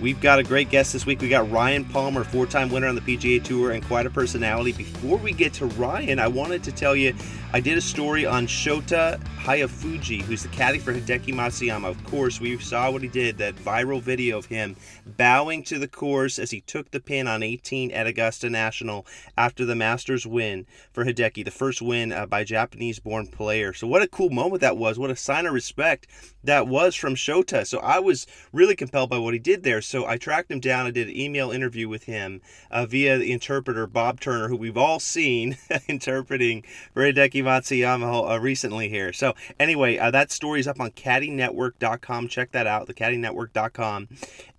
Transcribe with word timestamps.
We've 0.00 0.20
got 0.20 0.38
a 0.38 0.42
great 0.42 0.70
guest 0.70 0.94
this 0.94 1.04
week. 1.04 1.20
We 1.20 1.28
got 1.28 1.50
Ryan 1.50 1.84
Palmer, 1.84 2.24
four 2.24 2.46
time 2.46 2.70
winner 2.70 2.86
on 2.86 2.94
the 2.94 3.02
PGA 3.02 3.44
Tour 3.44 3.72
and 3.72 3.84
quite 3.84 4.06
a 4.06 4.10
personality. 4.10 4.72
Before 4.72 5.18
we 5.18 5.32
get 5.32 5.52
to 5.54 5.66
Ryan, 5.66 6.18
I 6.18 6.26
wanted 6.26 6.64
to 6.64 6.72
tell 6.72 6.96
you 6.96 7.14
I 7.52 7.58
did 7.58 7.76
a 7.76 7.80
story 7.80 8.24
on 8.24 8.46
Shota 8.46 9.20
Hayafuji, 9.42 10.22
who's 10.22 10.44
the 10.44 10.48
caddy 10.50 10.78
for 10.78 10.94
Hideki 10.94 11.34
Matsuyama. 11.34 11.88
Of 11.88 12.04
course, 12.04 12.40
we 12.40 12.56
saw 12.58 12.92
what 12.92 13.02
he 13.02 13.08
did, 13.08 13.38
that 13.38 13.56
viral 13.56 14.00
video 14.00 14.38
of 14.38 14.46
him 14.46 14.76
bowing 15.04 15.64
to 15.64 15.78
the 15.78 15.88
course 15.88 16.38
as 16.38 16.52
he 16.52 16.60
took 16.60 16.92
the 16.92 17.00
pin 17.00 17.26
on 17.26 17.42
18 17.42 17.90
at 17.90 18.06
Augusta 18.06 18.48
National 18.48 19.04
after 19.36 19.64
the 19.64 19.74
Masters 19.74 20.26
win 20.26 20.64
for 20.92 21.04
Hideki, 21.04 21.44
the 21.44 21.50
first 21.50 21.82
win 21.82 22.12
uh, 22.12 22.24
by 22.24 22.44
Japanese 22.44 23.00
born 23.00 23.26
player. 23.26 23.72
So, 23.72 23.88
what 23.88 24.02
a 24.02 24.06
cool 24.06 24.30
moment 24.30 24.60
that 24.60 24.76
was. 24.76 24.96
What 24.96 25.10
a 25.10 25.16
sign 25.16 25.44
of 25.44 25.52
respect 25.52 26.06
that 26.44 26.68
was 26.68 26.94
from 26.94 27.16
Shota. 27.16 27.66
So, 27.66 27.80
I 27.80 27.98
was 27.98 28.28
really 28.52 28.76
compelled 28.76 29.10
by 29.10 29.18
what 29.18 29.34
he 29.34 29.40
did 29.40 29.64
there. 29.64 29.82
So, 29.90 30.06
I 30.06 30.18
tracked 30.18 30.52
him 30.52 30.60
down. 30.60 30.86
I 30.86 30.92
did 30.92 31.08
an 31.08 31.16
email 31.16 31.50
interview 31.50 31.88
with 31.88 32.04
him 32.04 32.40
uh, 32.70 32.86
via 32.86 33.18
the 33.18 33.32
interpreter, 33.32 33.88
Bob 33.88 34.20
Turner, 34.20 34.48
who 34.48 34.56
we've 34.56 34.76
all 34.76 35.00
seen 35.00 35.58
interpreting 35.88 36.62
Hideki 36.94 37.42
Matsuyama 37.42 38.30
uh, 38.30 38.40
recently 38.40 38.88
here. 38.88 39.12
So 39.12 39.34
anyway, 39.58 39.98
uh, 39.98 40.12
that 40.12 40.30
story 40.30 40.60
is 40.60 40.68
up 40.68 40.80
on 40.80 40.92
caddynetwork.com. 40.92 42.28
Check 42.28 42.52
that 42.52 42.66
out, 42.66 42.86
the 42.86 42.94
caddynetwork.com. 42.94 44.08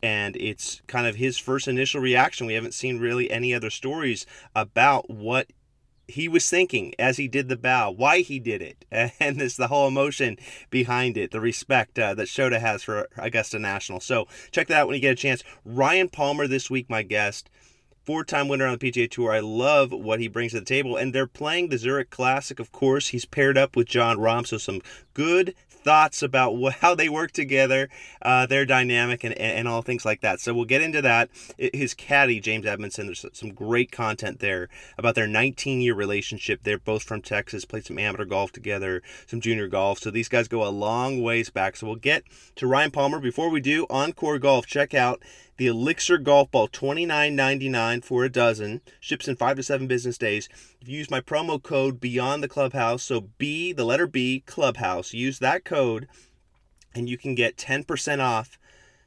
And 0.04 0.36
it's 0.36 0.82
kind 0.88 1.08
of 1.08 1.16
his 1.16 1.38
first 1.38 1.68
initial 1.68 2.02
reaction. 2.02 2.46
We 2.46 2.56
haven't 2.56 2.74
seen 2.74 3.00
really 3.00 3.32
any 3.32 3.54
other 3.54 3.70
stories 3.70 4.26
about 4.54 5.10
what 5.10 5.48
he 6.12 6.28
was 6.28 6.50
thinking 6.50 6.94
as 7.00 7.18
he 7.18 7.28
did 7.28 7.50
the 7.50 7.58
bow, 7.58 7.92
why 7.92 8.20
he 8.20 8.40
did 8.40 8.62
it, 8.62 8.86
and 9.20 9.40
this 9.40 9.56
the 9.56 9.68
whole 9.68 9.88
emotion 9.88 10.38
behind 10.70 11.18
it, 11.18 11.32
the 11.32 11.42
respect 11.42 11.98
uh, 11.98 12.14
that 12.14 12.28
Shota 12.28 12.60
has 12.60 12.84
for 12.84 13.08
Augusta 13.18 13.60
National. 13.60 14.00
So 14.00 14.28
check 14.52 14.68
that 14.68 14.82
out 14.82 14.88
when 14.88 14.96
you 14.96 15.02
get 15.02 15.14
a 15.14 15.16
chance. 15.16 15.44
Ryan 15.66 16.10
Palmer 16.10 16.48
this 16.48 16.70
week, 16.70 16.90
my 16.90 17.04
guest 17.04 17.50
four 18.04 18.24
time 18.24 18.48
winner 18.48 18.66
on 18.66 18.78
the 18.78 18.92
PGA 18.92 19.10
Tour. 19.10 19.32
I 19.32 19.40
love 19.40 19.92
what 19.92 20.20
he 20.20 20.28
brings 20.28 20.52
to 20.52 20.60
the 20.60 20.66
table. 20.66 20.98
And 20.98 21.14
they're 21.14 21.28
playing 21.28 21.70
the 21.70 21.78
Zurich 21.78 22.10
Classic, 22.10 22.60
of 22.60 22.72
course. 22.72 23.10
He's 23.10 23.26
paired 23.26 23.58
up 23.58 23.76
with 23.76 23.88
Jon 23.88 24.18
Rahm, 24.18 24.46
so 24.46 24.58
some 24.58 24.82
good 25.14 25.56
thoughts 25.84 26.22
about 26.22 26.74
how 26.74 26.96
they 26.96 27.10
work 27.10 27.32
together, 27.32 27.90
uh, 28.22 28.46
their 28.46 28.66
dynamic, 28.66 29.24
and, 29.24 29.34
and 29.38 29.68
all 29.68 29.82
things 29.82 30.06
like 30.06 30.22
that. 30.22 30.40
So 30.40 30.54
we'll 30.54 30.66
get 30.66 30.82
into 30.82 31.02
that. 31.02 31.30
His 31.58 31.94
caddy, 31.94 32.40
James 32.40 32.66
Edmondson, 32.66 33.08
there's 33.08 33.26
some 33.34 33.54
great 33.54 33.92
content 33.92 34.40
there 34.40 34.70
about 34.98 35.16
their 35.16 35.28
19 35.28 35.82
year 35.82 35.94
relationship. 35.94 36.62
They're 36.64 36.78
both 36.78 37.04
from 37.04 37.22
Texas, 37.22 37.66
played 37.66 37.86
some 37.86 38.00
amateur 38.00 38.26
golf 38.26 38.52
together, 38.52 39.02
some 39.28 39.42
junior 39.42 39.68
golf. 39.68 40.00
So 40.00 40.12
these 40.12 40.30
guys 40.30 40.48
go 40.48 40.66
a 40.66 40.70
long 40.70 41.22
ways 41.22 41.50
back. 41.50 41.76
So 41.76 41.88
we'll 41.88 41.96
get 41.96 42.24
to 42.56 42.68
Ryan 42.68 42.92
Palmer. 42.92 43.20
Before 43.20 43.50
we 43.50 43.62
do, 43.62 43.86
OnCore 43.88 44.40
Golf, 44.40 44.66
check 44.66 44.94
out 44.94 45.22
the 45.58 45.68
Elixir 45.68 46.18
Golf 46.18 46.52
Ball, 46.52 46.68
$29.99 46.68 48.04
for 48.04 48.24
a 48.24 48.30
dozen. 48.30 48.82
Ships 49.00 49.28
in 49.28 49.36
five 49.36 49.58
to 49.58 49.64
seven 49.64 49.88
business 49.88 50.18
days. 50.18 50.50
If 50.82 50.88
you 50.88 50.98
use 50.98 51.12
my 51.12 51.22
promo 51.22 51.62
code 51.62 52.00
Beyond 52.00 52.44
the 52.44 52.48
Clubhouse, 52.48 53.04
so 53.04 53.22
B, 53.38 53.74
the 53.74 53.86
letter 53.86 54.08
B, 54.08 54.44
Clubhouse, 54.46 55.14
use 55.14 55.40
that 55.40 55.64
code 55.66 56.08
and 56.94 57.10
you 57.10 57.18
can 57.18 57.36
get 57.36 57.58
10% 57.58 58.20
off. 58.20 58.58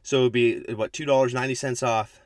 So 0.03 0.21
it 0.21 0.23
would 0.25 0.33
be, 0.33 0.61
what, 0.75 0.93
$2.90 0.93 1.87
off 1.87 2.21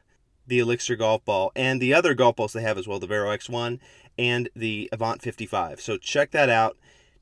the 0.46 0.58
Elixir 0.58 0.96
golf 0.96 1.24
ball 1.24 1.52
and 1.54 1.80
the 1.80 1.94
other 1.94 2.14
golf 2.14 2.36
balls 2.36 2.52
they 2.52 2.62
have 2.62 2.78
as 2.78 2.88
well, 2.88 2.98
the 2.98 3.06
Vero 3.06 3.28
X1 3.28 3.78
and 4.18 4.48
the 4.56 4.88
Avant 4.92 5.22
55. 5.22 5.80
So 5.80 5.96
check 5.96 6.32
that 6.32 6.48
out. 6.48 6.76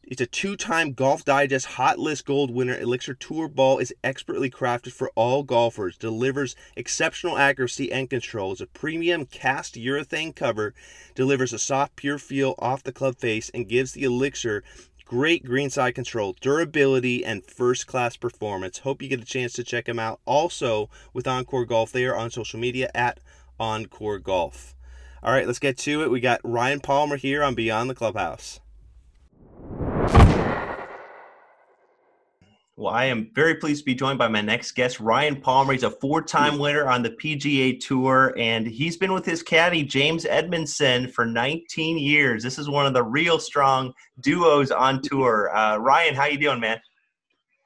It's 0.09 0.21
a 0.21 0.27
two 0.27 0.55
time 0.55 0.93
Golf 0.93 1.25
Digest 1.25 1.67
Hot 1.67 1.99
List 1.99 2.27
Gold 2.27 2.53
winner. 2.53 2.79
Elixir 2.79 3.13
Tour 3.13 3.49
Ball 3.49 3.79
is 3.79 3.93
expertly 4.05 4.49
crafted 4.49 4.93
for 4.93 5.11
all 5.17 5.43
golfers, 5.43 5.99
delivers 5.99 6.55
exceptional 6.77 7.37
accuracy 7.37 7.91
and 7.91 8.09
control. 8.09 8.53
It's 8.53 8.61
a 8.61 8.69
premium 8.69 9.27
cast 9.27 9.75
urethane 9.75 10.37
cover, 10.37 10.75
delivers 11.17 11.53
a 11.53 11.59
soft, 11.59 11.97
pure 11.97 12.21
feel 12.21 12.55
off 12.61 12.85
the 12.85 12.93
club 12.93 13.17
face, 13.17 13.51
and 13.53 13.69
gives 13.69 13.95
the 13.95 14.05
Elixir 14.05 14.63
great 15.05 15.45
greenside 15.45 15.97
control, 15.97 16.37
durability, 16.41 17.25
and 17.25 17.45
first 17.45 17.89
class 17.89 18.17
performance. 18.17 18.79
Hope 18.79 19.03
you 19.03 19.09
get 19.09 19.21
a 19.21 19.25
chance 19.25 19.55
to 19.55 19.65
check 19.65 19.87
them 19.87 19.99
out. 19.99 20.21
Also, 20.25 20.89
with 21.15 21.27
OnCore 21.27 21.67
Golf, 21.67 21.91
they 21.91 22.05
are 22.05 22.17
on 22.17 22.31
social 22.31 22.61
media 22.61 22.93
at 22.95 23.19
OnCore 23.59 24.23
Golf. 24.23 24.77
All 25.21 25.33
right, 25.33 25.49
let's 25.49 25.59
get 25.59 25.77
to 25.79 26.05
it. 26.05 26.13
We 26.13 26.21
got 26.21 26.41
Ryan 26.45 26.79
Palmer 26.79 27.17
here 27.17 27.43
on 27.43 27.57
Beyond 27.57 27.91
the 27.91 27.95
Clubhouse. 27.97 28.61
Well, 32.79 32.93
I 32.93 33.07
am 33.07 33.31
very 33.35 33.55
pleased 33.55 33.81
to 33.81 33.85
be 33.87 33.95
joined 33.95 34.19
by 34.19 34.29
my 34.29 34.43
next 34.43 34.73
guest, 34.73 35.01
Ryan 35.01 35.41
Palmer. 35.41 35.73
He's 35.73 35.83
a 35.83 35.91
four 35.91 36.21
time 36.21 36.59
winner 36.59 36.87
on 36.87 37.03
the 37.03 37.09
PGA 37.09 37.81
Tour, 37.81 38.35
and 38.37 38.67
he's 38.67 38.99
been 38.99 39.15
with 39.15 39.25
his 39.25 39.43
caddy, 39.43 39.83
James 39.83 40.27
Edmondson, 40.27 41.09
for 41.09 41.25
19 41.25 41.97
years. 41.97 42.43
This 42.43 42.59
is 42.59 42.69
one 42.69 42.85
of 42.85 42.93
the 42.93 43.03
real 43.03 43.39
strong 43.39 43.95
duos 44.21 44.71
on 44.71 45.01
tour. 45.01 45.57
Uh, 45.57 45.79
Ryan, 45.79 46.15
how 46.15 46.27
you 46.27 46.37
doing, 46.37 46.61
man? 46.61 46.79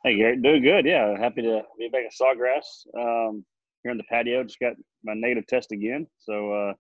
Hey, 0.05 0.17
Garrett, 0.17 0.43
doing 0.43 0.63
good. 0.63 0.87
Yeah, 0.87 1.19
happy 1.19 1.43
to 1.43 1.63
be 1.77 1.89
back 1.89 2.05
at 2.05 2.13
Sawgrass 2.13 2.87
um, 2.97 3.45
here 3.83 3.91
on 3.91 3.97
the 3.97 4.05
patio. 4.05 4.45
Just 4.45 4.61
got 4.61 4.75
my 5.03 5.15
negative 5.15 5.49
test 5.49 5.73
again, 5.73 6.07
so 6.21 6.53
uh, 6.53 6.73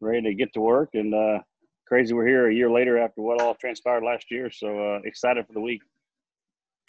ready 0.00 0.20
to 0.22 0.34
get 0.34 0.52
to 0.54 0.60
work. 0.60 0.90
And 0.94 1.14
uh, 1.14 1.38
crazy, 1.86 2.12
we're 2.12 2.26
here 2.26 2.48
a 2.48 2.54
year 2.54 2.72
later 2.72 2.98
after 2.98 3.22
what 3.22 3.40
all 3.40 3.54
transpired 3.54 4.02
last 4.02 4.32
year. 4.32 4.50
So 4.50 4.96
uh, 4.96 5.00
excited 5.04 5.46
for 5.46 5.52
the 5.52 5.60
week. 5.60 5.82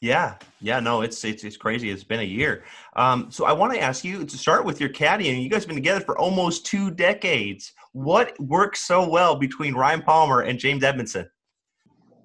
Yeah, 0.02 0.36
yeah, 0.62 0.80
no, 0.80 1.02
it's 1.02 1.24
it's 1.26 1.44
it's 1.44 1.58
crazy. 1.58 1.90
It's 1.90 2.04
been 2.04 2.20
a 2.20 2.24
year. 2.24 2.64
Um, 2.96 3.32
so 3.32 3.46
I 3.46 3.52
want 3.52 3.74
to 3.74 3.82
ask 3.82 4.04
you 4.04 4.26
to 4.26 4.38
start 4.38 4.64
with 4.64 4.80
your 4.80 4.90
caddy, 4.90 5.30
and 5.30 5.42
you 5.42 5.50
guys 5.50 5.64
have 5.64 5.70
been 5.70 5.76
together 5.78 6.02
for 6.02 6.16
almost 6.18 6.68
two 6.68 6.92
decades. 6.92 7.74
What 7.94 8.40
works 8.40 8.82
so 8.82 9.10
well 9.10 9.36
between 9.36 9.74
Ryan 9.74 10.04
Palmer 10.04 10.42
and 10.42 10.60
James 10.60 10.84
Edmondson? 10.84 11.28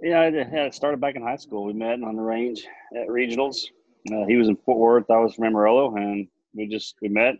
Yeah, 0.02 0.28
it 0.32 0.74
started 0.74 1.00
back 1.00 1.14
in 1.14 1.22
high 1.22 1.36
school. 1.36 1.64
We 1.64 1.72
met 1.72 2.02
on 2.02 2.16
the 2.16 2.22
range 2.22 2.66
at 2.94 3.08
regionals. 3.08 3.64
Uh, 4.12 4.26
he 4.26 4.36
was 4.36 4.48
in 4.48 4.56
Fort 4.56 4.78
Worth. 4.78 5.10
I 5.10 5.18
was 5.18 5.34
from 5.34 5.44
Amarillo, 5.44 5.94
and 5.96 6.28
we 6.54 6.66
just 6.66 6.96
we 7.00 7.08
met. 7.08 7.36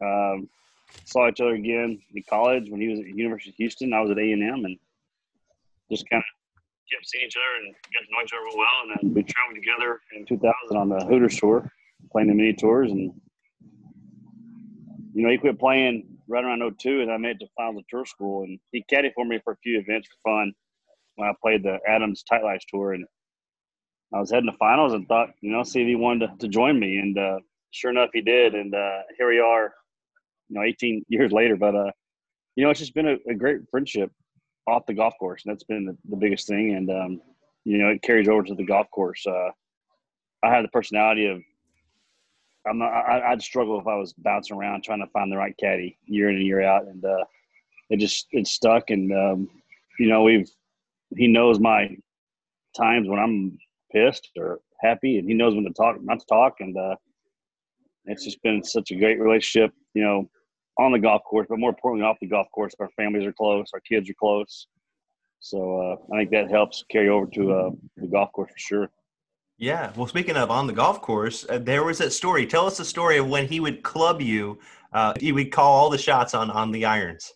Um, 0.00 0.48
saw 1.04 1.28
each 1.28 1.40
other 1.40 1.54
again 1.54 2.00
in 2.14 2.22
college 2.30 2.70
when 2.70 2.80
he 2.80 2.88
was 2.88 3.00
at 3.00 3.06
University 3.06 3.50
of 3.50 3.56
Houston. 3.56 3.92
I 3.92 4.00
was 4.00 4.10
at 4.10 4.18
A 4.18 4.32
and 4.32 4.42
M, 4.42 4.64
and 4.64 4.78
just 5.90 6.08
kind 6.08 6.22
of 6.22 6.43
kept 6.92 7.08
seeing 7.08 7.26
each 7.26 7.36
other 7.36 7.64
and 7.64 7.74
got 7.92 8.04
to 8.04 8.10
know 8.12 8.22
each 8.22 8.32
other 8.32 8.44
real 8.44 8.58
well. 8.58 8.78
And 8.82 8.90
then 8.90 9.14
we 9.14 9.22
traveled 9.22 9.56
together 9.56 10.00
in 10.16 10.26
2000 10.26 10.76
on 10.76 10.88
the 10.88 11.04
Hooters 11.06 11.38
tour, 11.38 11.70
playing 12.12 12.28
the 12.28 12.34
mini 12.34 12.52
tours. 12.52 12.90
And, 12.90 13.12
you 15.14 15.22
know, 15.22 15.30
he 15.30 15.38
quit 15.38 15.58
playing 15.58 16.06
right 16.28 16.44
around 16.44 16.62
02 16.78 17.02
and 17.02 17.10
I 17.10 17.16
made 17.16 17.36
it 17.36 17.40
to 17.40 17.46
finals 17.56 17.78
of 17.78 17.84
tour 17.88 18.04
school. 18.04 18.44
And 18.44 18.58
he 18.72 18.84
caddied 18.92 19.14
for 19.14 19.24
me 19.24 19.40
for 19.42 19.52
a 19.52 19.56
few 19.62 19.78
events 19.78 20.08
for 20.08 20.30
fun 20.30 20.52
when 21.16 21.28
I 21.28 21.32
played 21.42 21.62
the 21.62 21.78
Adams 21.88 22.22
Tight 22.22 22.44
Lies 22.44 22.64
tour. 22.68 22.92
And 22.92 23.04
I 24.12 24.20
was 24.20 24.30
heading 24.30 24.50
to 24.50 24.56
finals 24.58 24.92
and 24.92 25.06
thought, 25.08 25.30
you 25.40 25.50
know, 25.50 25.62
see 25.62 25.82
if 25.82 25.88
he 25.88 25.96
wanted 25.96 26.28
to, 26.28 26.36
to 26.38 26.48
join 26.48 26.78
me. 26.78 26.98
And 26.98 27.18
uh, 27.18 27.38
sure 27.70 27.90
enough, 27.90 28.10
he 28.12 28.20
did. 28.20 28.54
And 28.54 28.74
uh, 28.74 29.00
here 29.18 29.28
we 29.28 29.40
are, 29.40 29.72
you 30.48 30.56
know, 30.56 30.62
18 30.62 31.04
years 31.08 31.32
later. 31.32 31.56
But, 31.56 31.74
uh, 31.74 31.90
you 32.56 32.64
know, 32.64 32.70
it's 32.70 32.80
just 32.80 32.94
been 32.94 33.08
a, 33.08 33.16
a 33.28 33.34
great 33.34 33.60
friendship 33.70 34.10
off 34.66 34.86
the 34.86 34.94
golf 34.94 35.14
course. 35.18 35.44
And 35.44 35.52
that's 35.52 35.64
been 35.64 35.84
the, 35.84 35.96
the 36.08 36.16
biggest 36.16 36.46
thing. 36.48 36.74
And, 36.74 36.90
um, 36.90 37.20
you 37.64 37.78
know, 37.78 37.88
it 37.88 38.02
carries 38.02 38.28
over 38.28 38.42
to 38.42 38.54
the 38.54 38.64
golf 38.64 38.90
course. 38.90 39.26
Uh, 39.26 39.50
I 40.42 40.50
have 40.50 40.62
the 40.62 40.68
personality 40.68 41.26
of, 41.26 41.42
I'm 42.66 42.78
not, 42.78 42.88
I, 42.88 43.30
would 43.30 43.42
struggle 43.42 43.78
if 43.78 43.86
I 43.86 43.96
was 43.96 44.14
bouncing 44.14 44.56
around 44.56 44.84
trying 44.84 45.00
to 45.00 45.06
find 45.08 45.30
the 45.30 45.36
right 45.36 45.54
caddy 45.58 45.98
year 46.06 46.30
in 46.30 46.36
and 46.36 46.46
year 46.46 46.62
out. 46.62 46.86
And, 46.86 47.04
uh, 47.04 47.24
it 47.90 47.98
just, 47.98 48.26
it's 48.32 48.50
stuck. 48.50 48.90
And, 48.90 49.12
um, 49.12 49.50
you 49.98 50.08
know, 50.08 50.22
we've, 50.22 50.50
he 51.16 51.28
knows 51.28 51.60
my 51.60 51.96
times 52.76 53.08
when 53.08 53.18
I'm 53.18 53.58
pissed 53.92 54.30
or 54.36 54.60
happy 54.80 55.18
and 55.18 55.28
he 55.28 55.34
knows 55.34 55.54
when 55.54 55.64
to 55.64 55.72
talk, 55.72 56.02
not 56.02 56.20
to 56.20 56.26
talk. 56.26 56.56
And, 56.60 56.76
uh, 56.76 56.96
it's 58.06 58.24
just 58.24 58.42
been 58.42 58.62
such 58.62 58.90
a 58.90 58.96
great 58.96 59.20
relationship, 59.20 59.72
you 59.94 60.02
know, 60.02 60.28
on 60.78 60.92
the 60.92 60.98
golf 60.98 61.22
course, 61.24 61.46
but 61.48 61.58
more 61.58 61.70
importantly, 61.70 62.06
off 62.06 62.16
the 62.20 62.26
golf 62.26 62.48
course. 62.52 62.74
Our 62.80 62.90
families 62.96 63.26
are 63.26 63.32
close, 63.32 63.68
our 63.74 63.80
kids 63.80 64.08
are 64.10 64.14
close. 64.18 64.66
So 65.40 65.78
uh, 65.78 66.14
I 66.14 66.18
think 66.20 66.30
that 66.30 66.50
helps 66.50 66.84
carry 66.90 67.08
over 67.08 67.26
to 67.26 67.52
uh, 67.52 67.70
the 67.96 68.06
golf 68.06 68.32
course 68.32 68.50
for 68.50 68.58
sure. 68.58 68.90
Yeah. 69.58 69.92
Well, 69.94 70.06
speaking 70.06 70.36
of 70.36 70.50
on 70.50 70.66
the 70.66 70.72
golf 70.72 71.00
course, 71.00 71.46
uh, 71.48 71.58
there 71.58 71.84
was 71.84 71.98
that 71.98 72.12
story. 72.12 72.46
Tell 72.46 72.66
us 72.66 72.78
the 72.78 72.84
story 72.84 73.18
of 73.18 73.28
when 73.28 73.46
he 73.46 73.60
would 73.60 73.82
club 73.82 74.20
you. 74.20 74.58
Uh, 74.92 75.14
he 75.20 75.32
would 75.32 75.52
call 75.52 75.72
all 75.72 75.90
the 75.90 75.98
shots 75.98 76.34
on 76.34 76.50
on 76.50 76.72
the 76.72 76.84
irons. 76.84 77.32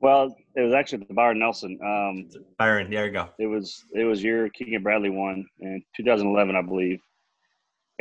Well, 0.00 0.36
it 0.54 0.60
was 0.62 0.74
actually 0.74 1.04
the 1.04 1.14
Byron 1.14 1.38
Nelson. 1.38 1.78
Um, 1.82 2.28
Byron, 2.58 2.90
there 2.90 3.06
you 3.06 3.12
go. 3.12 3.28
It 3.38 3.46
was 3.46 3.84
it 3.94 4.04
was 4.04 4.22
your 4.22 4.48
Keegan 4.50 4.82
Bradley 4.82 5.10
one 5.10 5.44
in 5.60 5.82
2011, 5.96 6.56
I 6.56 6.62
believe. 6.62 7.00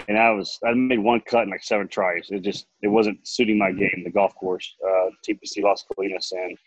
And 0.08 0.18
I 0.18 0.32
was 0.32 0.60
I 0.66 0.74
made 0.74 1.00
one 1.00 1.22
cut 1.22 1.44
in 1.44 1.50
like 1.50 1.64
seven 1.64 1.88
tries. 1.88 2.28
It 2.30 2.42
just 2.42 2.68
it 2.82 2.88
wasn't 2.88 3.26
suiting 3.26 3.58
my 3.58 3.72
game, 3.72 4.02
the 4.04 4.12
golf 4.12 4.36
course, 4.36 4.76
uh, 4.86 5.10
TPC 5.28 5.64
Las 5.64 5.86
Colinas, 5.90 6.32
and 6.32 6.58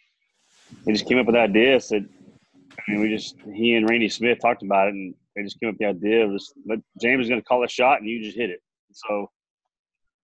he 0.84 0.92
just 0.92 1.06
came 1.06 1.18
up 1.18 1.26
with 1.26 1.34
the 1.34 1.40
idea. 1.40 1.78
Said, 1.80 2.08
I 2.78 2.90
mean, 2.90 3.00
we 3.00 3.08
just 3.08 3.36
he 3.54 3.74
and 3.74 3.88
Randy 3.88 4.08
Smith 4.08 4.38
talked 4.40 4.62
about 4.62 4.88
it, 4.88 4.94
and 4.94 5.14
they 5.36 5.42
just 5.42 5.60
came 5.60 5.68
up 5.68 5.74
with 5.74 5.80
the 5.80 5.86
idea 5.86 6.24
of 6.24 6.32
this. 6.32 6.52
James 7.00 7.22
is 7.22 7.28
going 7.28 7.40
to 7.40 7.46
call 7.46 7.64
a 7.64 7.68
shot, 7.68 8.00
and 8.00 8.08
you 8.08 8.22
just 8.22 8.36
hit 8.36 8.50
it. 8.50 8.60
So, 8.92 9.30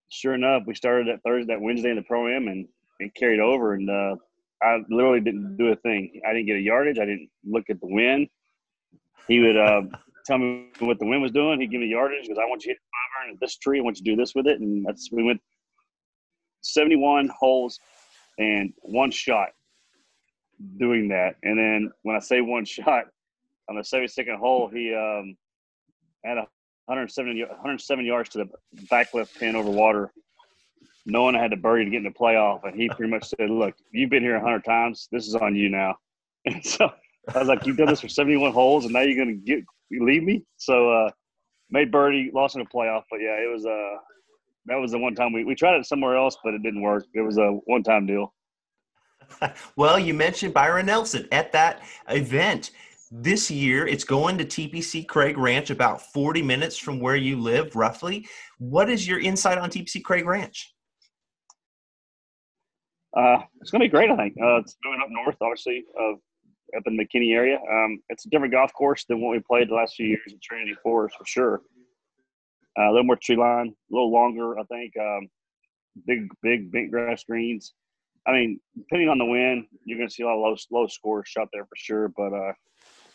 sure 0.09 0.35
enough, 0.35 0.62
we 0.67 0.75
started 0.75 1.09
that 1.09 1.23
Thursday, 1.23 1.53
that 1.53 1.61
Wednesday 1.61 1.91
in 1.91 1.97
the 1.97 2.03
pro 2.03 2.35
am, 2.35 2.49
and 2.49 2.67
it 3.01 3.15
carried 3.15 3.41
over. 3.41 3.75
And 3.75 3.91
uh, 3.91 4.17
I 4.62 4.79
literally 4.89 5.21
didn't 5.21 5.56
do 5.56 5.69
a 5.69 5.77
thing. 5.77 6.21
I 6.27 6.33
didn't 6.33 6.47
get 6.47 6.56
a 6.56 6.61
yardage. 6.61 6.99
I 6.99 7.05
didn't 7.05 7.29
look 7.45 7.65
at 7.69 7.81
the 7.81 7.87
wind. 7.87 8.29
He 9.29 9.41
would 9.41 9.56
uh, 9.56 9.83
tell 10.25 10.38
me 10.38 10.71
what 10.79 10.99
the 10.99 11.06
wind 11.06 11.23
was 11.23 11.32
doing. 11.32 11.61
He'd 11.61 11.71
give 11.71 11.81
me 11.81 11.88
yardage 11.88 12.23
because 12.23 12.38
I 12.38 12.49
want 12.49 12.65
you 12.65 12.73
to 12.73 12.75
hit 12.75 12.79
five 12.79 13.25
iron 13.25 13.35
at 13.35 13.41
this 13.41 13.56
tree. 13.56 13.79
I 13.79 13.82
want 13.82 13.99
you 13.99 14.05
to 14.05 14.11
do 14.11 14.17
this 14.17 14.35
with 14.35 14.47
it. 14.47 14.61
And 14.61 14.85
that's 14.85 15.11
we 15.12 15.23
went 15.23 15.41
71 16.62 17.29
holes 17.29 17.79
and 18.38 18.73
one 18.82 19.11
shot 19.11 19.49
doing 20.79 21.09
that. 21.09 21.37
And 21.43 21.59
then 21.59 21.91
when 22.03 22.17
I 22.17 22.21
say 22.21 22.41
one 22.41 22.65
shot 22.65 23.05
on 23.69 23.76
the 23.76 23.82
72nd 23.82 24.37
hole, 24.37 24.69
he 24.69 24.94
um, 24.94 25.37
had 26.25 26.38
a 26.38 26.47
170, 26.87 27.43
107 27.43 28.05
yards 28.05 28.31
to 28.31 28.38
the 28.38 28.49
back 28.91 29.15
left 29.15 29.38
pin 29.38 29.56
over 29.56 29.70
water 29.70 30.12
knowing 31.06 31.37
I 31.37 31.43
had 31.43 31.50
to 31.50 31.56
birdie 31.56 31.85
to 31.85 31.91
get 31.91 31.99
in 31.99 32.05
the 32.05 32.11
playoff. 32.11 32.65
And 32.65 32.79
he 32.79 32.88
pretty 32.88 33.11
much 33.11 33.29
said, 33.29 33.50
Look, 33.50 33.75
you've 33.91 34.11
been 34.11 34.23
here 34.23 34.37
a 34.37 34.41
hundred 34.41 34.65
times. 34.65 35.09
This 35.12 35.27
is 35.27 35.35
on 35.35 35.55
you 35.55 35.69
now. 35.69 35.97
And 36.47 36.62
so 36.62 36.93
I 37.35 37.38
was 37.38 37.49
like, 37.49 37.67
You've 37.67 37.79
done 37.79 37.87
this 37.88 38.03
for 38.03 38.09
71 38.09 38.53
holes 38.53 38.85
and 38.85 38.93
now 38.93 39.00
you're 39.00 39.17
going 39.17 39.29
to 39.29 39.47
get 39.47 39.65
leave 40.00 40.23
me. 40.23 40.44
So, 40.56 40.91
uh, 40.91 41.11
made 41.70 41.91
birdie, 41.91 42.31
lost 42.32 42.56
in 42.56 42.62
the 42.62 42.69
playoff. 42.69 43.02
But 43.11 43.20
yeah, 43.20 43.37
it 43.37 43.52
was, 43.52 43.67
uh, 43.67 43.96
that 44.67 44.76
was 44.76 44.93
the 44.93 44.99
one 44.99 45.14
time 45.14 45.32
we, 45.32 45.44
we 45.44 45.55
tried 45.55 45.76
it 45.76 45.87
somewhere 45.87 46.17
else, 46.17 46.37
but 46.43 46.55
it 46.55 46.62
didn't 46.62 46.82
work. 46.82 47.05
It 47.14 47.20
was 47.20 47.38
a 47.38 47.49
one 47.67 47.82
time 47.82 48.06
deal. 48.06 48.32
well, 49.76 49.99
you 49.99 50.14
mentioned 50.14 50.55
Byron 50.55 50.87
Nelson 50.87 51.29
at 51.32 51.52
that 51.52 51.82
event. 52.08 52.70
This 53.11 53.50
year, 53.50 53.87
it's 53.87 54.02
going 54.02 54.38
to 54.38 54.44
TPC 54.44 55.06
Craig 55.06 55.38
Ranch, 55.38 55.70
about 55.70 56.02
40 56.12 56.43
minutes 56.43 56.76
from 56.76 56.99
where 56.99 57.14
you 57.14 57.38
live, 57.38 57.76
roughly. 57.76 58.26
What 58.58 58.91
is 58.91 59.06
your 59.06 59.20
insight 59.20 59.58
on 59.58 59.70
TPC 59.70 60.02
Craig 60.02 60.26
Ranch? 60.26 60.75
Uh, 63.17 63.38
it's 63.61 63.70
going 63.70 63.81
to 63.81 63.87
be 63.87 63.91
great, 63.91 64.11
I 64.11 64.17
think. 64.17 64.35
Uh, 64.43 64.56
it's 64.56 64.76
moving 64.85 65.00
up 65.00 65.08
north, 65.11 65.37
obviously, 65.41 65.85
of 65.96 66.17
up 66.76 66.82
in 66.87 66.97
the 66.97 67.05
McKinney 67.05 67.35
area. 67.35 67.59
Um, 67.71 68.00
it's 68.09 68.26
a 68.26 68.29
different 68.29 68.53
golf 68.53 68.73
course 68.73 69.05
than 69.05 69.21
what 69.21 69.31
we 69.31 69.41
played 69.41 69.69
the 69.69 69.75
last 69.75 69.94
few 69.94 70.06
years 70.06 70.21
in 70.29 70.38
Trinity 70.43 70.75
Forest, 70.82 71.17
for 71.17 71.26
sure. 71.26 71.62
Uh, 72.79 72.88
a 72.88 72.91
little 72.91 73.05
more 73.05 73.17
tree 73.17 73.37
line, 73.37 73.69
a 73.69 73.94
little 73.94 74.12
longer, 74.12 74.59
I 74.59 74.65
think. 74.65 74.93
Um, 74.97 75.29
big, 76.06 76.29
big, 76.43 76.73
big 76.73 76.91
grass 76.91 77.25
greens. 77.25 77.75
I 78.26 78.32
mean, 78.32 78.61
depending 78.76 79.09
on 79.09 79.19
the 79.19 79.25
wind, 79.25 79.67
you're 79.85 79.99
going 79.99 80.09
to 80.09 80.15
see 80.15 80.23
a 80.23 80.26
lot 80.26 80.53
of 80.53 80.59
low, 80.71 80.81
low 80.81 80.87
scores 80.87 81.29
shot 81.29 81.49
there 81.53 81.65
for 81.65 81.76
sure. 81.76 82.09
But 82.09 82.32
uh, 82.32 82.53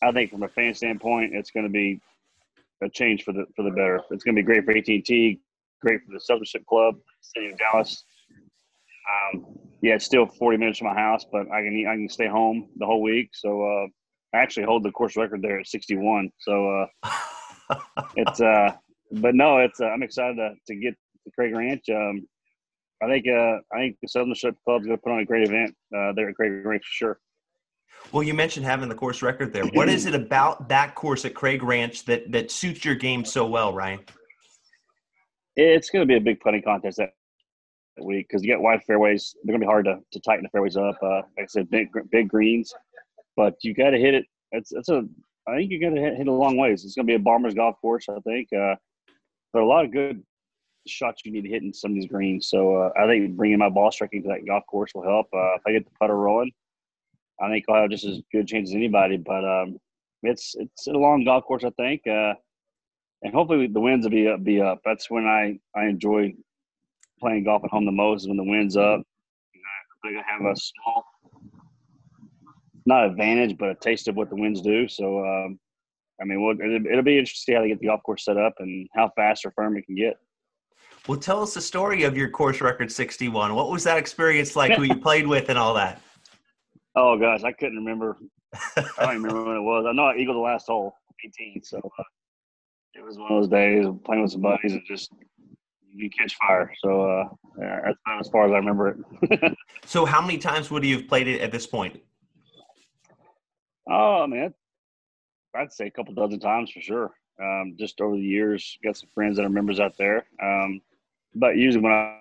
I 0.02 0.12
think 0.12 0.32
from 0.32 0.44
a 0.44 0.48
fan 0.48 0.74
standpoint, 0.74 1.36
it's 1.36 1.52
going 1.52 1.66
to 1.66 1.72
be 1.72 2.00
a 2.82 2.90
change 2.90 3.24
for 3.24 3.34
the 3.34 3.46
for 3.56 3.64
the 3.64 3.72
better. 3.72 4.02
It's 4.12 4.24
going 4.24 4.36
to 4.36 4.42
be 4.42 4.46
great 4.46 4.64
for 4.64 4.72
AT&T, 4.72 5.40
great 5.82 6.02
for 6.06 6.14
the 6.14 6.20
Salesmanship 6.20 6.66
Club, 6.66 6.96
City 7.22 7.50
of 7.50 7.58
Dallas. 7.58 8.04
Um, 9.34 9.46
yeah, 9.81 9.96
it's 9.96 10.06
still 10.06 10.26
40 10.26 10.58
minutes 10.58 10.80
from 10.80 10.88
my 10.88 10.96
house, 10.96 11.26
but 11.31 11.50
I 11.52 11.62
can 11.62 11.86
I 11.88 11.96
can 11.96 12.10
stay 12.10 12.28
home 12.28 12.70
the 12.78 12.86
whole 12.86 13.02
week. 13.02 13.30
So 13.34 13.62
uh, 13.62 13.88
I 14.38 14.42
actually 14.42 14.66
hold 14.66 14.84
the 14.84 14.92
course 14.92 15.16
record 15.16 15.42
there 15.42 15.60
at 15.60 15.68
61. 15.68 16.30
So 16.40 16.86
uh, 17.04 17.76
it's 18.16 18.42
uh, 18.42 18.74
but 19.12 19.36
no, 19.36 19.60
it's 19.60 19.80
uh, 19.80 19.86
I'm 19.86 20.04
excited 20.04 20.36
to, 20.36 20.54
to 20.68 20.76
get 20.80 20.94
to 21.24 21.31
Craig 21.34 21.56
Ranch. 21.56 21.88
Um, 21.90 22.28
I 23.02 23.08
think 23.08 23.26
uh, 23.28 23.58
I 23.74 23.78
think 23.78 23.98
the 24.02 24.08
Salesmanship 24.08 24.56
Club 24.66 24.81
is 24.81 24.88
going 24.88 24.98
to 24.98 25.02
put 25.02 25.14
on 25.14 25.20
a 25.20 25.26
great 25.26 25.48
event 25.48 25.74
uh, 25.96 26.12
there 26.14 26.30
at 26.30 26.36
Craig 26.36 26.66
Ranch 26.66 26.84
for 26.84 26.92
sure. 26.92 27.20
Well, 28.12 28.24
you 28.24 28.34
mentioned 28.34 28.66
having 28.66 28.90
the 28.90 28.96
course 28.96 29.22
record 29.22 29.54
there. 29.54 29.66
What 29.66 29.90
is 29.90 30.06
it 30.06 30.16
about 30.16 30.70
that 30.70 30.96
course 30.96 31.26
at 31.26 31.34
Craig 31.34 31.64
Ranch 31.64 32.06
that 32.06 32.31
that 32.31 32.52
suits 32.52 32.84
your 32.84 32.96
game 32.96 33.24
so 33.24 33.46
well, 33.46 33.74
Ryan? 33.74 34.00
It's 35.56 35.90
going 35.90 36.02
to 36.02 36.08
be 36.08 36.16
a 36.16 36.22
big 36.22 36.40
putting 36.40 36.62
contest 36.62 36.98
that 36.98 37.12
week 38.04 38.28
because 38.28 38.44
you 38.44 38.50
get 38.50 38.62
wide 38.62 38.84
fairways. 38.86 39.36
They're 39.44 39.54
gonna 39.54 39.66
be 39.66 39.69
hard 39.69 39.86
to, 39.86 40.00
to 40.12 40.19
tighten 40.22 40.44
the 40.44 40.50
fairways 40.50 40.78
up. 40.78 40.98
Uh, 41.01 41.22
like 41.38 41.44
I 41.44 41.46
said, 41.48 41.69
big 41.69 41.90
big 42.12 42.30
greens, 42.30 42.74
but 43.36 43.56
you 43.63 43.74
got 43.74 43.92
to 43.92 44.00
hit 44.00 44.13
it. 44.13 44.25
It's 44.51 44.72
it's 44.72 44.90
a 44.90 45.04
I 45.48 45.56
think 45.56 45.72
you 45.72 45.81
got 45.81 45.96
to 45.96 46.01
hit, 46.01 46.18
hit 46.18 46.28
a 46.28 46.31
long 46.31 46.57
ways. 46.57 46.86
It's 46.86 46.96
gonna 46.96 47.06
be 47.06 47.16
a 47.16 47.19
bomber's 47.19 47.54
golf 47.54 47.75
course, 47.81 48.07
I 48.10 48.19
think. 48.22 48.48
Uh, 48.54 48.75
but 49.54 49.63
a 49.63 49.66
lot 49.66 49.86
of 49.86 49.92
good 49.92 50.24
shots 50.88 51.22
you 51.25 51.31
need 51.31 51.44
to 51.44 51.50
hit 51.50 51.63
in 51.63 51.74
some 51.74 51.92
of 51.92 51.96
these 51.96 52.07
greens. 52.07 52.50
So 52.50 52.75
uh, 52.75 52.92
I 52.98 53.07
think 53.07 53.36
bringing 53.36 53.60
my 53.60 53.69
ball 53.69 53.92
striking 53.92 54.24
to 54.24 54.30
that 54.30 54.45
golf 54.45 54.63
course 54.68 54.92
will 54.94 55.04
help. 55.04 55.28
Uh, 55.34 55.56
if 55.56 55.62
I 55.68 55.72
get 55.72 55.86
the 55.86 55.92
putter 56.00 56.16
rolling, 56.16 56.52
I 57.42 57.50
think 57.50 57.66
I'll 57.69 57.81
have 57.81 57.90
just 57.90 58.06
as 58.06 58.22
good 58.31 58.44
a 58.44 58.45
chance 58.45 58.69
as 58.69 58.75
anybody. 58.75 59.18
But 59.18 59.45
um, 59.45 59.78
it's 60.24 60.56
it's 60.57 60.88
a 60.88 60.92
long 60.92 61.24
golf 61.24 61.45
course, 61.45 61.63
I 61.63 61.72
think. 61.72 62.02
Uh, 62.07 62.34
and 63.22 63.34
hopefully 63.34 63.68
the 63.68 63.80
winds 63.80 64.06
will 64.06 64.12
be 64.12 64.28
up, 64.28 64.44
be 64.44 64.62
up. 64.62 64.80
That's 64.86 65.10
when 65.10 65.25
I, 65.25 65.60
I 65.78 65.88
enjoy 65.88 66.34
playing 67.19 67.44
golf 67.44 67.63
at 67.63 67.69
home 67.69 67.86
the 67.86 67.92
most 67.92 68.21
is 68.21 68.27
when 68.27 68.38
the 68.38 68.44
wind's 68.44 68.77
up. 68.77 69.01
I 70.04 70.07
think 70.07 70.18
I 70.18 70.31
have 70.31 70.45
a 70.45 70.56
small, 70.56 71.06
not 72.86 73.06
advantage, 73.06 73.57
but 73.57 73.69
a 73.69 73.75
taste 73.75 74.07
of 74.07 74.16
what 74.16 74.30
the 74.30 74.36
winds 74.36 74.62
do. 74.62 74.88
So, 74.88 75.25
um, 75.25 75.60
I 76.21 76.25
mean, 76.25 76.42
we'll, 76.42 76.60
it'll, 76.60 76.86
it'll, 76.86 77.04
be 77.04 77.18
interesting 77.18 77.36
to 77.36 77.51
see 77.51 77.54
how 77.54 77.62
they 77.62 77.68
get 77.68 77.80
the 77.80 77.88
golf 77.88 78.01
course 78.04 78.25
set 78.25 78.38
up 78.38 78.54
and 78.60 78.88
how 78.95 79.12
fast 79.16 79.45
or 79.45 79.51
firm 79.51 79.77
it 79.77 79.86
can 79.86 79.95
get. 79.95 80.16
Well, 81.07 81.19
tell 81.19 81.42
us 81.42 81.54
the 81.54 81.62
story 81.62 82.04
of 82.04 82.16
your 82.16 82.30
course 82.30 82.62
record 82.62 82.92
61. 82.92 83.56
What 83.56 83.71
was 83.71 83.83
that 83.83 83.98
experience 83.98 84.56
like? 84.56 84.74
who 84.74 84.83
you 84.83 84.95
played 85.01 85.27
with 85.27 85.50
and 85.50 85.57
all 85.57 85.74
that? 85.74 86.01
Oh 86.95 87.18
gosh, 87.18 87.44
I 87.44 87.51
couldn't 87.51 87.77
remember. 87.77 88.18
I 88.77 88.83
don't 89.00 89.21
remember 89.21 89.44
when 89.44 89.57
it 89.57 89.61
was. 89.61 89.85
I 89.88 89.94
know 89.94 90.06
I 90.06 90.16
eagled 90.16 90.35
the 90.35 90.42
last 90.42 90.68
hole, 90.68 90.94
18. 91.26 91.64
So 91.64 91.78
uh, 91.78 92.04
it 92.95 93.04
was 93.04 93.18
one 93.18 93.31
of 93.31 93.42
those 93.42 93.49
days 93.49 93.85
playing 94.06 94.23
with 94.23 94.31
some 94.31 94.42
buddies 94.42 94.73
and 94.73 94.81
just 94.88 95.11
you 95.94 96.10
catch 96.10 96.36
fire. 96.36 96.72
So 96.84 97.02
uh, 97.02 97.24
yeah, 97.60 97.80
that's 97.86 97.98
about 98.06 98.19
as 98.22 98.30
far 98.30 98.46
as 98.46 98.52
I 98.52 98.56
remember 98.56 98.98
it. 99.22 99.58
so 99.86 100.06
how 100.06 100.22
many 100.22 100.38
times 100.38 100.72
would 100.72 100.86
you 100.86 100.98
have 100.98 101.08
played 101.08 101.28
it 101.28 101.42
at 101.42 101.52
this 101.52 101.68
point? 101.68 102.00
Oh 103.90 104.28
man, 104.28 104.54
I'd 105.56 105.72
say 105.72 105.88
a 105.88 105.92
couple 105.92 106.14
dozen 106.14 106.40
times 106.40 106.72
for 106.72 106.81
sure. 106.81 107.12
Um, 107.42 107.76
just 107.80 108.02
over 108.02 108.16
the 108.16 108.22
years, 108.22 108.78
got 108.84 108.98
some 108.98 109.10
friends 109.14 109.38
that 109.38 109.46
are 109.46 109.50
members 109.50 109.80
out 109.80 109.98
there. 109.98 110.26
Um, 110.44 110.81
but 111.36 111.56
usually 111.56 111.84
when 111.84 111.94
I 111.94 112.19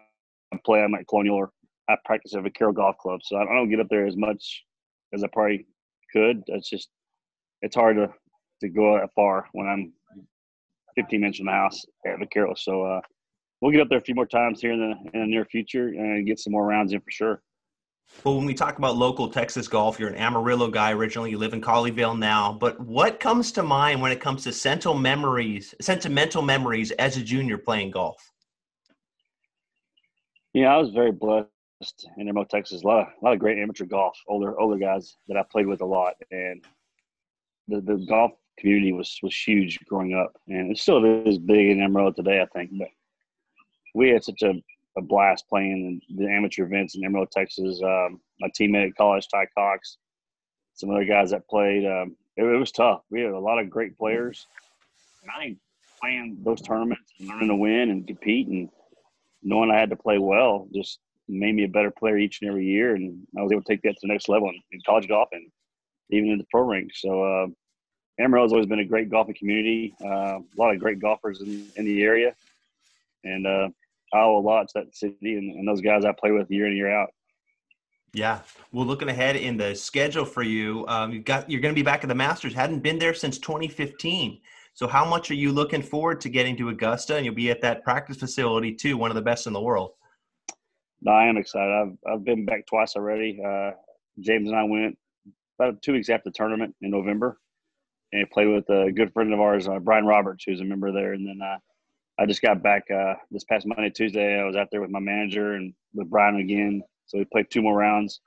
play, 0.64 0.82
I'm 0.82 0.94
at 0.94 1.08
Colonial 1.08 1.36
or 1.36 1.50
I 1.88 1.96
practice 2.04 2.34
at 2.34 2.42
Vaquero 2.42 2.72
Golf 2.72 2.98
Club, 2.98 3.20
so 3.24 3.36
I 3.36 3.44
don't 3.44 3.70
get 3.70 3.80
up 3.80 3.88
there 3.88 4.06
as 4.06 4.16
much 4.16 4.64
as 5.12 5.24
I 5.24 5.28
probably 5.32 5.66
could. 6.12 6.42
It's 6.46 6.70
just 6.70 6.88
it's 7.62 7.74
hard 7.74 7.96
to 7.96 8.12
to 8.60 8.68
go 8.68 8.98
that 8.98 9.10
far 9.14 9.46
when 9.52 9.66
I'm 9.66 9.92
15 10.96 11.20
minutes 11.20 11.38
from 11.38 11.46
the 11.46 11.52
house 11.52 11.84
at 12.06 12.18
Vaquero. 12.18 12.54
So 12.54 12.82
uh, 12.82 13.00
we'll 13.60 13.72
get 13.72 13.80
up 13.80 13.88
there 13.88 13.98
a 13.98 14.02
few 14.02 14.14
more 14.14 14.26
times 14.26 14.60
here 14.60 14.72
in 14.72 14.80
the 14.80 15.10
in 15.14 15.20
the 15.20 15.26
near 15.26 15.44
future 15.44 15.88
and 15.88 16.26
get 16.26 16.38
some 16.38 16.52
more 16.52 16.66
rounds 16.66 16.92
in 16.92 17.00
for 17.00 17.10
sure. 17.10 17.42
Well, 18.24 18.36
when 18.36 18.46
we 18.46 18.54
talk 18.54 18.78
about 18.78 18.96
local 18.96 19.28
Texas 19.28 19.68
golf, 19.68 20.00
you're 20.00 20.08
an 20.08 20.14
Amarillo 20.14 20.68
guy 20.68 20.92
originally. 20.92 21.30
You 21.30 21.38
live 21.38 21.52
in 21.52 21.60
Colleyville 21.60 22.18
now, 22.18 22.56
but 22.58 22.80
what 22.80 23.20
comes 23.20 23.52
to 23.52 23.62
mind 23.62 24.00
when 24.00 24.12
it 24.12 24.20
comes 24.20 24.44
to 24.44 24.52
sentimental 24.52 24.94
memories, 24.94 25.74
sentimental 25.80 26.42
memories 26.42 26.90
as 26.92 27.16
a 27.16 27.22
junior 27.22 27.58
playing 27.58 27.90
golf? 27.90 28.18
Yeah, 30.54 30.74
I 30.74 30.78
was 30.78 30.90
very 30.90 31.12
blessed 31.12 31.50
in 32.16 32.28
Amarillo, 32.28 32.46
Texas. 32.50 32.82
A 32.82 32.86
lot 32.86 33.00
of 33.00 33.06
a 33.20 33.24
lot 33.24 33.34
of 33.34 33.38
great 33.38 33.58
amateur 33.58 33.84
golf, 33.84 34.18
older 34.26 34.58
older 34.58 34.78
guys 34.78 35.16
that 35.28 35.36
I 35.36 35.42
played 35.50 35.66
with 35.66 35.82
a 35.82 35.86
lot, 35.86 36.14
and 36.30 36.64
the 37.68 37.80
the 37.82 38.04
golf 38.08 38.32
community 38.58 38.92
was 38.92 39.18
was 39.22 39.36
huge 39.36 39.78
growing 39.86 40.14
up, 40.14 40.32
and 40.48 40.72
it 40.72 40.78
still 40.78 41.04
is 41.26 41.38
big 41.38 41.68
in 41.68 41.82
Amarillo 41.82 42.12
today, 42.12 42.40
I 42.40 42.46
think. 42.46 42.70
But 42.78 42.88
we 43.98 44.10
had 44.10 44.22
such 44.22 44.42
a, 44.42 44.54
a 44.96 45.02
blast 45.02 45.48
playing 45.48 46.00
the 46.14 46.28
amateur 46.28 46.64
events 46.64 46.94
in 46.94 47.04
Amarillo, 47.04 47.26
Texas. 47.30 47.82
Um, 47.82 48.20
my 48.40 48.48
teammate 48.58 48.88
at 48.88 48.96
college, 48.96 49.26
Ty 49.28 49.46
Cox, 49.56 49.98
some 50.74 50.90
other 50.90 51.04
guys 51.04 51.32
that 51.32 51.48
played. 51.48 51.84
Um, 51.84 52.16
it, 52.36 52.44
it, 52.44 52.58
was 52.58 52.70
tough. 52.70 53.02
We 53.10 53.22
had 53.22 53.32
a 53.32 53.38
lot 53.38 53.58
of 53.58 53.68
great 53.68 53.98
players. 53.98 54.46
And 55.22 55.32
I 55.32 55.56
playing 56.00 56.38
those 56.44 56.62
tournaments 56.62 57.10
and 57.18 57.28
learning 57.28 57.48
to 57.48 57.56
win 57.56 57.90
and 57.90 58.06
compete 58.06 58.46
and 58.46 58.68
knowing 59.42 59.72
I 59.72 59.80
had 59.80 59.90
to 59.90 59.96
play 59.96 60.18
well 60.18 60.68
just 60.72 61.00
made 61.28 61.56
me 61.56 61.64
a 61.64 61.68
better 61.68 61.90
player 61.90 62.16
each 62.16 62.40
and 62.40 62.48
every 62.48 62.66
year. 62.66 62.94
And 62.94 63.26
I 63.36 63.42
was 63.42 63.50
able 63.50 63.62
to 63.62 63.68
take 63.68 63.82
that 63.82 63.94
to 63.94 64.00
the 64.02 64.12
next 64.12 64.28
level 64.28 64.48
in, 64.48 64.60
in 64.70 64.80
college 64.86 65.08
golf 65.08 65.28
and 65.32 65.50
even 66.10 66.30
in 66.30 66.38
the 66.38 66.46
pro 66.52 66.62
ranks. 66.62 67.02
So 67.02 67.24
uh, 67.24 67.46
Amarillo's 68.20 68.52
always 68.52 68.68
been 68.68 68.78
a 68.78 68.84
great 68.84 69.10
golfing 69.10 69.34
community. 69.34 69.96
Uh, 70.00 70.38
a 70.38 70.56
lot 70.56 70.72
of 70.72 70.78
great 70.78 71.00
golfers 71.00 71.40
in, 71.40 71.66
in 71.74 71.84
the 71.84 72.02
area, 72.02 72.34
and 73.24 73.46
uh, 73.46 73.68
I 74.12 74.18
owe 74.20 74.38
a 74.38 74.40
lot 74.40 74.68
to 74.68 74.80
that 74.80 74.94
city 74.94 75.16
and, 75.22 75.54
and 75.56 75.68
those 75.68 75.80
guys 75.80 76.04
I 76.04 76.12
play 76.12 76.30
with 76.30 76.50
year 76.50 76.66
in 76.66 76.76
year 76.76 76.92
out. 76.92 77.10
Yeah. 78.14 78.40
Well, 78.72 78.86
looking 78.86 79.08
ahead 79.08 79.36
in 79.36 79.56
the 79.56 79.74
schedule 79.74 80.24
for 80.24 80.42
you, 80.42 80.86
um, 80.88 81.12
you've 81.12 81.24
got 81.24 81.50
you're 81.50 81.60
going 81.60 81.74
to 81.74 81.78
be 81.78 81.84
back 81.84 82.02
at 82.02 82.08
the 82.08 82.14
Masters. 82.14 82.54
Hadn't 82.54 82.80
been 82.80 82.98
there 82.98 83.14
since 83.14 83.38
2015. 83.38 84.40
So, 84.72 84.86
how 84.86 85.04
much 85.04 85.30
are 85.30 85.34
you 85.34 85.52
looking 85.52 85.82
forward 85.82 86.20
to 86.22 86.28
getting 86.28 86.56
to 86.56 86.70
Augusta? 86.70 87.16
And 87.16 87.24
you'll 87.24 87.34
be 87.34 87.50
at 87.50 87.60
that 87.62 87.84
practice 87.84 88.16
facility 88.16 88.74
too, 88.74 88.96
one 88.96 89.10
of 89.10 89.14
the 89.14 89.22
best 89.22 89.46
in 89.46 89.52
the 89.52 89.60
world. 89.60 89.92
No, 91.02 91.12
I 91.12 91.26
am 91.26 91.36
excited. 91.36 91.70
I've 91.70 92.12
I've 92.12 92.24
been 92.24 92.44
back 92.44 92.66
twice 92.66 92.96
already. 92.96 93.40
Uh, 93.44 93.72
James 94.20 94.48
and 94.48 94.56
I 94.56 94.64
went 94.64 94.96
about 95.58 95.82
two 95.82 95.92
weeks 95.92 96.08
after 96.08 96.30
the 96.30 96.34
tournament 96.34 96.74
in 96.80 96.90
November, 96.90 97.38
and 98.12 98.30
played 98.30 98.48
with 98.48 98.68
a 98.70 98.90
good 98.90 99.12
friend 99.12 99.32
of 99.34 99.40
ours, 99.40 99.68
uh, 99.68 99.78
Brian 99.78 100.06
Roberts, 100.06 100.44
who's 100.44 100.60
a 100.60 100.64
member 100.64 100.92
there. 100.92 101.12
And 101.12 101.26
then 101.26 101.40
uh, 101.42 101.58
I 102.18 102.26
just 102.26 102.42
got 102.42 102.62
back 102.62 102.84
uh, 102.90 103.14
this 103.30 103.44
past 103.44 103.66
Monday, 103.66 103.90
Tuesday. 103.90 104.40
I 104.40 104.44
was 104.44 104.56
out 104.56 104.68
there 104.72 104.80
with 104.80 104.90
my 104.90 104.98
manager 104.98 105.52
and 105.52 105.72
with 105.94 106.10
Brian 106.10 106.36
again. 106.36 106.82
So 107.06 107.18
we 107.18 107.24
played 107.24 107.46
two 107.50 107.62
more 107.62 107.76
rounds, 107.76 108.20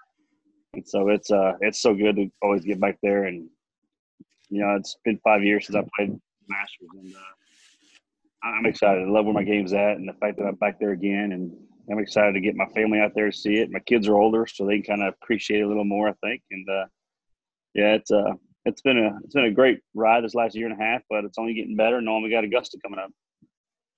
and 0.74 0.88
so 0.88 1.10
it's 1.10 1.30
uh 1.30 1.54
it's 1.62 1.82
so 1.82 1.94
good 1.94 2.16
to 2.16 2.32
always 2.42 2.64
get 2.64 2.80
back 2.80 2.98
there. 3.04 3.26
And 3.26 3.48
you 4.50 4.62
know, 4.62 4.76
it's 4.76 4.98
been 5.04 5.20
five 5.24 5.44
years 5.44 5.68
since 5.68 5.76
I 5.76 5.88
played 5.96 6.18
Masters, 6.48 6.88
and 6.94 7.14
uh, 7.14 8.48
I'm 8.48 8.66
excited. 8.66 9.04
I 9.04 9.12
love 9.12 9.26
where 9.26 9.34
my 9.34 9.44
game's 9.44 9.74
at, 9.74 9.98
and 9.98 10.08
the 10.08 10.14
fact 10.14 10.38
that 10.38 10.46
I'm 10.46 10.56
back 10.56 10.80
there 10.80 10.92
again, 10.92 11.34
and 11.34 11.52
I'm 11.92 12.00
excited 12.00 12.34
to 12.34 12.42
get 12.42 12.56
my 12.56 12.66
family 12.68 13.00
out 13.00 13.12
there 13.14 13.30
to 13.30 13.38
see 13.38 13.56
it. 13.56 13.72
My 13.72 13.80
kids 13.80 14.08
are 14.08 14.18
older, 14.18 14.48
so 14.48 14.66
they 14.66 14.80
can 14.80 14.98
kind 14.98 15.08
of 15.08 15.14
appreciate 15.22 15.60
it 15.60 15.64
a 15.64 15.68
little 15.68 15.84
more, 15.84 16.08
I 16.08 16.14
think. 16.26 16.42
And 16.50 16.68
uh, 16.70 16.86
yeah, 17.74 17.94
it's 17.94 18.10
uh 18.10 18.34
it's 18.66 18.82
been 18.82 18.98
a 18.98 19.18
it's 19.24 19.36
been 19.36 19.46
a 19.46 19.52
great 19.52 19.82
ride 19.94 20.24
this 20.24 20.34
last 20.34 20.56
year 20.56 20.68
and 20.68 20.80
a 20.80 20.84
half, 20.84 21.02
but 21.10 21.26
it's 21.26 21.38
only 21.38 21.54
getting 21.54 21.76
better. 21.76 22.02
Knowing 22.02 22.24
we 22.24 22.32
got 22.32 22.46
Augusta 22.46 22.78
coming 22.82 23.00
up. 23.00 23.12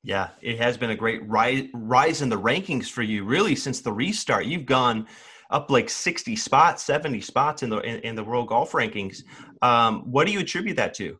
Yeah, 0.03 0.29
it 0.41 0.59
has 0.59 0.77
been 0.77 0.89
a 0.89 0.95
great 0.95 1.27
rise, 1.29 1.67
rise 1.73 2.21
in 2.21 2.27
the 2.27 2.39
rankings 2.39 2.89
for 2.89 3.03
you, 3.03 3.23
really, 3.23 3.55
since 3.55 3.79
the 3.79 3.91
restart. 3.91 4.45
You've 4.45 4.65
gone 4.65 5.07
up 5.49 5.71
like 5.71 5.89
60 5.89 6.35
spots, 6.35 6.83
70 6.83 7.21
spots 7.21 7.63
in 7.63 7.69
the 7.69 7.79
in, 7.79 7.99
in 7.99 8.15
the 8.15 8.23
world 8.23 8.49
golf 8.49 8.73
rankings. 8.73 9.23
Um, 9.61 10.01
what 10.11 10.27
do 10.27 10.33
you 10.33 10.39
attribute 10.41 10.75
that 10.75 10.93
to? 10.95 11.17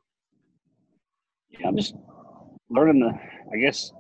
Yeah, 1.50 1.68
I'm 1.68 1.78
just 1.78 1.96
learning 2.70 3.00
the, 3.00 3.14
I 3.54 3.58
guess, 3.58 3.94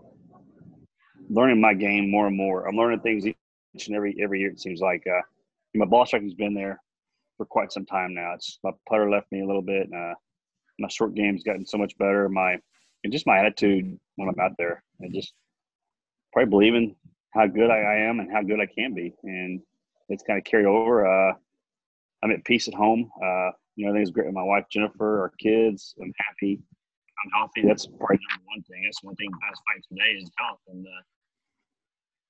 learning 1.29 1.61
my 1.61 1.73
game 1.73 2.11
more 2.11 2.27
and 2.27 2.35
more. 2.35 2.67
I'm 2.67 2.75
learning 2.75 2.99
things 2.99 3.25
each 3.25 3.87
and 3.87 3.95
every 3.95 4.17
every 4.21 4.41
year. 4.41 4.49
It 4.49 4.59
seems 4.59 4.81
like 4.81 5.03
uh, 5.07 5.21
my 5.75 5.85
ball 5.85 6.05
striking's 6.05 6.33
been 6.33 6.53
there 6.53 6.81
for 7.37 7.45
quite 7.45 7.71
some 7.71 7.85
time 7.85 8.13
now. 8.13 8.33
It's 8.33 8.59
my 8.63 8.71
putter 8.89 9.09
left 9.09 9.31
me 9.31 9.41
a 9.41 9.47
little 9.47 9.61
bit. 9.61 9.87
Uh, 9.95 10.13
my 10.77 10.89
short 10.89 11.15
game's 11.15 11.43
gotten 11.43 11.65
so 11.65 11.77
much 11.77 11.97
better. 11.97 12.27
My 12.27 12.57
and 13.03 13.13
just 13.13 13.27
my 13.27 13.39
attitude 13.39 13.99
when 14.15 14.29
I'm 14.29 14.39
out 14.39 14.53
there, 14.57 14.83
and 14.99 15.13
just 15.13 15.33
probably 16.31 16.49
believing 16.49 16.95
how 17.33 17.47
good 17.47 17.69
I, 17.69 17.95
am 17.97 18.19
and 18.19 18.31
how 18.31 18.41
good 18.41 18.59
I 18.59 18.65
can 18.65 18.93
be, 18.93 19.13
and 19.23 19.61
it's 20.09 20.23
kind 20.23 20.37
of 20.37 20.45
carried 20.45 20.65
over. 20.65 21.05
Uh, 21.05 21.33
I'm 22.23 22.31
at 22.31 22.43
peace 22.45 22.67
at 22.67 22.73
home. 22.73 23.11
Uh, 23.23 23.49
you 23.75 23.85
know, 23.85 23.89
everything's 23.89 24.11
great 24.11 24.27
with 24.27 24.35
my 24.35 24.43
wife 24.43 24.65
Jennifer, 24.71 25.21
our 25.21 25.33
kids. 25.39 25.95
I'm 26.01 26.13
happy. 26.17 26.61
I'm 27.23 27.31
healthy. 27.31 27.67
That's 27.67 27.85
probably 27.85 28.19
number 28.29 28.45
one 28.53 28.63
thing. 28.63 28.83
That's 28.83 29.03
one 29.03 29.15
thing 29.15 29.29
best 29.31 29.61
fight 29.67 29.83
today 29.89 30.19
is 30.21 30.29
health, 30.37 30.59
and 30.67 30.85
uh, 30.85 31.01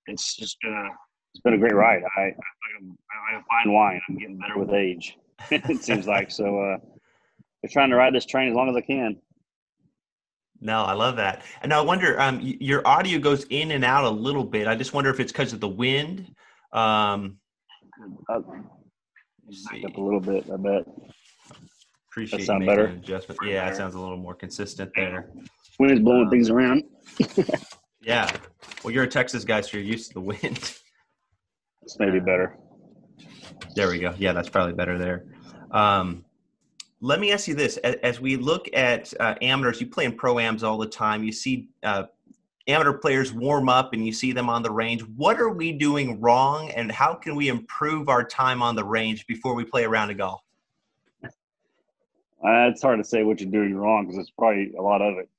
it's 0.08 0.36
just 0.36 0.60
been 0.62 0.74
a 0.74 0.88
it's 1.34 1.42
been 1.44 1.54
a 1.54 1.58
great 1.58 1.76
ride. 1.76 2.04
I 2.18 2.22
I, 2.22 2.36
I 3.38 3.42
fine 3.50 3.74
wine. 3.74 4.02
I'm 4.08 4.18
getting 4.18 4.38
better 4.38 4.58
with 4.58 4.72
age. 4.72 5.18
it 5.52 5.84
seems 5.84 6.08
like 6.08 6.32
so. 6.32 6.60
Uh, 6.60 6.78
I'm 7.64 7.70
trying 7.70 7.90
to 7.90 7.96
ride 7.96 8.14
this 8.14 8.26
train 8.26 8.50
as 8.50 8.56
long 8.56 8.70
as 8.70 8.76
I 8.76 8.82
can. 8.82 9.18
No, 10.64 10.84
I 10.84 10.94
love 10.94 11.18
that. 11.18 11.44
And 11.62 11.74
I 11.74 11.82
wonder, 11.82 12.20
um, 12.22 12.40
your 12.42 12.88
audio 12.88 13.20
goes 13.20 13.46
in 13.50 13.72
and 13.72 13.84
out 13.84 14.06
a 14.06 14.10
little 14.10 14.46
bit. 14.46 14.66
I 14.66 14.76
just 14.76 14.94
wonder 14.94 15.10
if 15.10 15.20
it's 15.20 15.32
because 15.32 15.52
of 15.52 15.60
the 15.60 15.68
wind. 15.68 16.34
Um, 16.72 17.38
uh, 18.30 18.36
up 18.36 19.98
a 19.98 20.02
little 20.02 20.22
bit, 20.22 20.46
I 20.52 20.56
bet. 20.56 20.86
Appreciate 22.10 22.40
that 22.40 22.46
sound 22.46 22.66
better. 22.66 22.86
Adjustment. 22.86 23.40
Yeah, 23.46 23.68
it 23.68 23.76
sounds 23.76 23.96
a 23.96 24.00
little 24.00 24.18
more 24.18 24.36
consistent 24.36 24.92
there. 24.96 25.32
Wind's 25.80 26.02
blowing 26.02 26.26
um, 26.26 26.30
things 26.30 26.50
around. 26.50 26.84
yeah. 28.02 28.32
Well, 28.84 28.94
you're 28.94 29.04
a 29.04 29.08
Texas 29.08 29.44
guy, 29.44 29.60
so 29.60 29.76
you're 29.78 29.86
used 29.86 30.10
to 30.10 30.14
the 30.14 30.22
wind. 30.22 30.78
It's 31.82 32.00
maybe 32.00 32.20
better. 32.20 32.58
There 33.76 33.90
we 33.90 34.00
go. 34.00 34.14
Yeah, 34.18 34.32
that's 34.32 34.48
probably 34.48 34.74
better 34.74 34.98
there. 34.98 35.26
Um, 35.72 36.24
let 37.04 37.20
me 37.20 37.34
ask 37.34 37.50
you 37.50 37.54
this: 37.54 37.76
as 37.78 38.22
we 38.22 38.38
look 38.38 38.70
at 38.74 39.14
uh, 39.20 39.36
amateurs, 39.42 39.82
you 39.82 39.88
play 39.88 40.06
in 40.06 40.14
pro 40.14 40.40
ams 40.40 40.64
all 40.64 40.78
the 40.78 40.88
time. 40.88 41.24
You 41.24 41.34
see 41.34 41.68
uh, 41.84 42.06
amateur 42.68 42.94
players 42.94 43.34
warm 43.34 43.68
up, 43.68 43.92
and 43.92 44.06
you 44.06 44.14
see 44.14 44.32
them 44.32 44.50
on 44.50 44.64
the 44.64 44.72
range. 44.72 45.02
What 45.02 45.40
are 45.40 45.50
we 45.50 45.74
doing 45.74 46.22
wrong, 46.22 46.72
and 46.72 46.90
how 46.90 47.14
can 47.14 47.36
we 47.36 47.50
improve 47.50 48.08
our 48.08 48.24
time 48.24 48.62
on 48.62 48.78
the 48.78 48.86
range 48.86 49.28
before 49.28 49.54
we 49.54 49.66
play 49.66 49.84
a 49.84 49.90
round 49.90 50.12
of 50.12 50.18
golf? 50.18 50.42
Uh, 51.26 52.70
it's 52.70 52.82
hard 52.82 53.00
to 53.00 53.04
say 53.04 53.24
what 53.24 53.42
you're 53.42 53.52
doing 53.52 53.76
wrong 53.76 54.06
because 54.06 54.20
it's 54.20 54.32
probably 54.32 54.74
a 54.78 54.82
lot 54.82 55.02
of 55.02 55.16
it. 55.18 55.30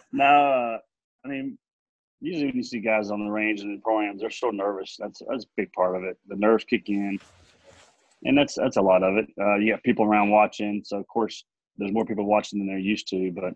no, 0.12 0.24
uh, 0.24 0.78
I 1.24 1.28
mean, 1.28 1.58
usually 2.20 2.46
when 2.46 2.56
you 2.56 2.62
see 2.62 2.80
guys 2.80 3.10
on 3.10 3.24
the 3.24 3.30
range 3.30 3.60
and 3.60 3.72
in 3.72 3.80
pro-ams, 3.82 4.22
they're 4.22 4.30
so 4.30 4.50
nervous. 4.50 4.96
That's 4.98 5.22
that's 5.28 5.44
a 5.44 5.48
big 5.56 5.70
part 5.74 5.96
of 5.96 6.04
it. 6.04 6.16
The 6.28 6.36
nerves 6.36 6.64
kick 6.64 6.88
in 6.88 7.18
and 8.24 8.36
that's 8.36 8.54
that's 8.54 8.76
a 8.76 8.82
lot 8.82 9.02
of 9.02 9.16
it. 9.16 9.26
Uh, 9.40 9.56
you 9.56 9.72
got 9.72 9.82
people 9.82 10.04
around 10.04 10.30
watching, 10.30 10.82
so 10.84 10.98
of 10.98 11.06
course 11.06 11.44
there's 11.76 11.92
more 11.92 12.04
people 12.04 12.26
watching 12.26 12.58
than 12.58 12.68
they're 12.68 12.78
used 12.78 13.08
to. 13.08 13.30
But 13.32 13.54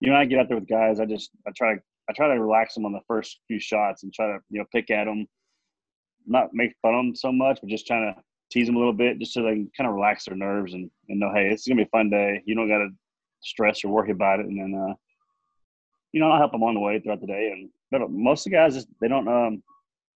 you 0.00 0.10
know, 0.10 0.16
I 0.16 0.24
get 0.24 0.38
out 0.38 0.48
there 0.48 0.58
with 0.58 0.68
guys. 0.68 1.00
I 1.00 1.06
just 1.06 1.30
I 1.46 1.52
try 1.56 1.74
to 1.74 1.80
I 2.08 2.12
try 2.12 2.28
to 2.28 2.40
relax 2.40 2.74
them 2.74 2.84
on 2.84 2.92
the 2.92 3.00
first 3.06 3.38
few 3.46 3.60
shots 3.60 4.02
and 4.02 4.12
try 4.12 4.26
to 4.26 4.38
you 4.50 4.58
know 4.58 4.66
pick 4.72 4.90
at 4.90 5.04
them, 5.04 5.26
not 6.26 6.48
make 6.52 6.74
fun 6.82 6.94
of 6.94 7.04
them 7.04 7.14
so 7.14 7.30
much, 7.30 7.60
but 7.60 7.70
just 7.70 7.86
trying 7.86 8.12
to 8.12 8.20
tease 8.50 8.66
them 8.66 8.76
a 8.76 8.78
little 8.78 8.92
bit, 8.92 9.18
just 9.18 9.32
so 9.32 9.42
they 9.42 9.54
can 9.54 9.70
kind 9.76 9.88
of 9.88 9.94
relax 9.94 10.24
their 10.24 10.36
nerves 10.36 10.74
and 10.74 10.90
and 11.08 11.20
know, 11.20 11.32
hey, 11.32 11.48
it's 11.48 11.66
gonna 11.66 11.76
be 11.76 11.84
a 11.84 11.96
fun 11.96 12.10
day. 12.10 12.42
You 12.44 12.54
don't 12.54 12.68
got 12.68 12.78
to 12.78 12.88
stress 13.40 13.84
or 13.84 13.88
worry 13.88 14.10
about 14.10 14.40
it, 14.40 14.46
and 14.46 14.58
then 14.58 14.74
uh, 14.74 14.94
you 16.12 16.20
know 16.20 16.30
I'll 16.30 16.38
help 16.38 16.52
them 16.52 16.64
on 16.64 16.74
the 16.74 16.80
way 16.80 16.98
throughout 16.98 17.20
the 17.20 17.26
day. 17.26 17.52
And 17.52 17.70
but 17.92 18.10
most 18.10 18.46
of 18.46 18.50
the 18.50 18.56
guys 18.56 18.84
they 19.00 19.08
don't 19.08 19.28
um 19.28 19.62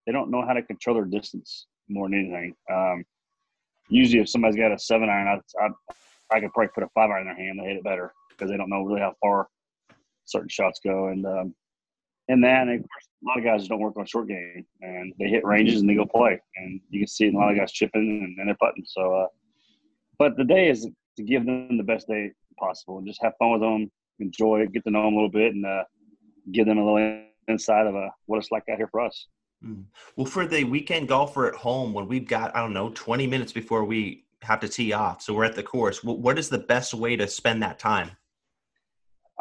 they 0.06 0.12
don't 0.12 0.30
know 0.30 0.44
how 0.44 0.54
to 0.54 0.62
control 0.62 0.94
their 0.94 1.04
distance 1.04 1.66
more 1.88 2.08
than 2.08 2.18
anything. 2.18 2.54
Um, 2.72 3.04
usually 3.88 4.22
if 4.22 4.28
somebody's 4.28 4.56
got 4.56 4.72
a 4.72 4.78
seven 4.78 5.08
iron, 5.08 5.28
I, 5.28 5.64
I, 5.64 6.36
I 6.36 6.40
could 6.40 6.52
probably 6.52 6.70
put 6.74 6.84
a 6.84 6.88
five 6.94 7.10
iron 7.10 7.22
in 7.22 7.26
their 7.26 7.36
hand. 7.36 7.58
They 7.58 7.68
hit 7.68 7.76
it 7.78 7.84
better 7.84 8.12
because 8.30 8.50
they 8.50 8.56
don't 8.56 8.70
know 8.70 8.82
really 8.82 9.00
how 9.00 9.14
far 9.20 9.48
certain 10.24 10.48
shots 10.48 10.80
go. 10.84 11.08
And 11.08 11.24
um, 11.26 11.54
and 12.28 12.42
then 12.42 12.68
of 12.68 12.80
course, 12.80 13.08
a 13.22 13.28
lot 13.28 13.38
of 13.38 13.44
guys 13.44 13.68
don't 13.68 13.80
work 13.80 13.96
on 13.96 14.06
short 14.06 14.28
game 14.28 14.66
and 14.82 15.12
they 15.18 15.26
hit 15.26 15.44
ranges 15.44 15.80
and 15.80 15.88
they 15.88 15.94
go 15.94 16.06
play. 16.06 16.40
And 16.56 16.80
you 16.90 17.00
can 17.00 17.08
see 17.08 17.28
a 17.28 17.32
lot 17.32 17.50
of 17.50 17.56
guys 17.56 17.72
chipping 17.72 18.22
and, 18.24 18.38
and 18.38 18.48
they're 18.48 18.56
putting. 18.60 18.84
So, 18.86 19.14
uh, 19.14 19.26
but 20.18 20.36
the 20.36 20.44
day 20.44 20.68
is 20.68 20.88
to 21.16 21.22
give 21.22 21.46
them 21.46 21.76
the 21.76 21.84
best 21.84 22.08
day 22.08 22.32
possible 22.58 22.98
and 22.98 23.06
just 23.06 23.22
have 23.22 23.34
fun 23.38 23.52
with 23.52 23.60
them, 23.60 23.90
enjoy 24.18 24.62
it, 24.62 24.72
get 24.72 24.84
to 24.84 24.90
know 24.90 25.04
them 25.04 25.14
a 25.14 25.16
little 25.16 25.30
bit, 25.30 25.54
and 25.54 25.64
uh, 25.64 25.84
give 26.52 26.66
them 26.66 26.78
a 26.78 26.84
little 26.84 27.22
insight 27.48 27.86
of 27.86 27.94
uh, 27.94 28.08
what 28.26 28.38
it's 28.38 28.50
like 28.50 28.64
out 28.70 28.78
here 28.78 28.88
for 28.88 29.00
us. 29.00 29.26
Mm. 29.66 29.84
Well, 30.16 30.26
for 30.26 30.46
the 30.46 30.64
weekend 30.64 31.08
golfer 31.08 31.46
at 31.46 31.54
home, 31.54 31.92
when 31.92 32.06
we've 32.06 32.26
got, 32.26 32.54
I 32.54 32.60
don't 32.60 32.72
know, 32.72 32.90
20 32.94 33.26
minutes 33.26 33.52
before 33.52 33.84
we 33.84 34.24
have 34.42 34.60
to 34.60 34.68
tee 34.68 34.92
off, 34.92 35.22
so 35.22 35.34
we're 35.34 35.44
at 35.44 35.54
the 35.54 35.62
course, 35.62 36.04
what 36.04 36.38
is 36.38 36.48
the 36.48 36.58
best 36.58 36.94
way 36.94 37.16
to 37.16 37.26
spend 37.26 37.62
that 37.62 37.78
time? 37.78 38.10